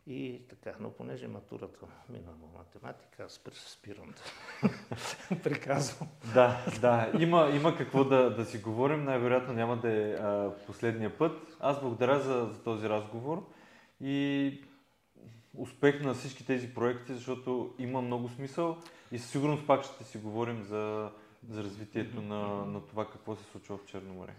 [0.07, 4.15] И така, но понеже матурата мина в математика, аз спирам
[5.31, 6.09] да приказвам.
[6.35, 9.05] Да, да, има, има какво да, да си говорим.
[9.05, 11.57] Най-вероятно няма да е а, последния път.
[11.61, 13.49] Аз благодаря за, за този разговор
[14.01, 14.65] и
[15.57, 18.77] успех на всички тези проекти, защото има много смисъл
[19.13, 21.11] и със сигурност пак ще си говорим за
[21.49, 24.35] за развитието на, на това какво се случва в Черно море.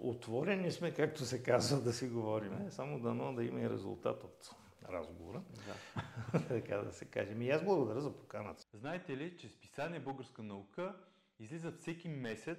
[0.00, 2.70] Отворени сме, както се казва, да си говорим.
[2.70, 4.50] Само дано да има и резултат от
[4.88, 5.42] разговора.
[5.66, 6.40] Да.
[6.48, 7.32] така да се каже.
[7.40, 8.66] И аз благодаря за поканата.
[8.74, 10.96] Знаете ли, че списание Българска наука
[11.38, 12.58] излиза всеки месец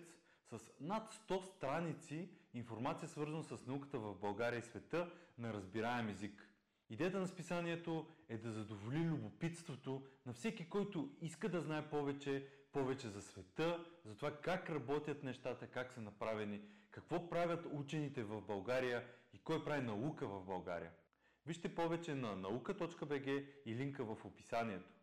[0.49, 6.44] с над 100 страници информация свързана с науката в България и света на разбираем език.
[6.89, 13.09] Идеята на списанието е да задоволи любопитството на всеки, който иска да знае повече, повече
[13.09, 16.61] за света, за това как работят нещата, как са направени,
[16.91, 20.91] какво правят учените в България и кой прави наука в България.
[21.45, 23.27] Вижте повече на наука.бг
[23.65, 24.94] и линка в описанието.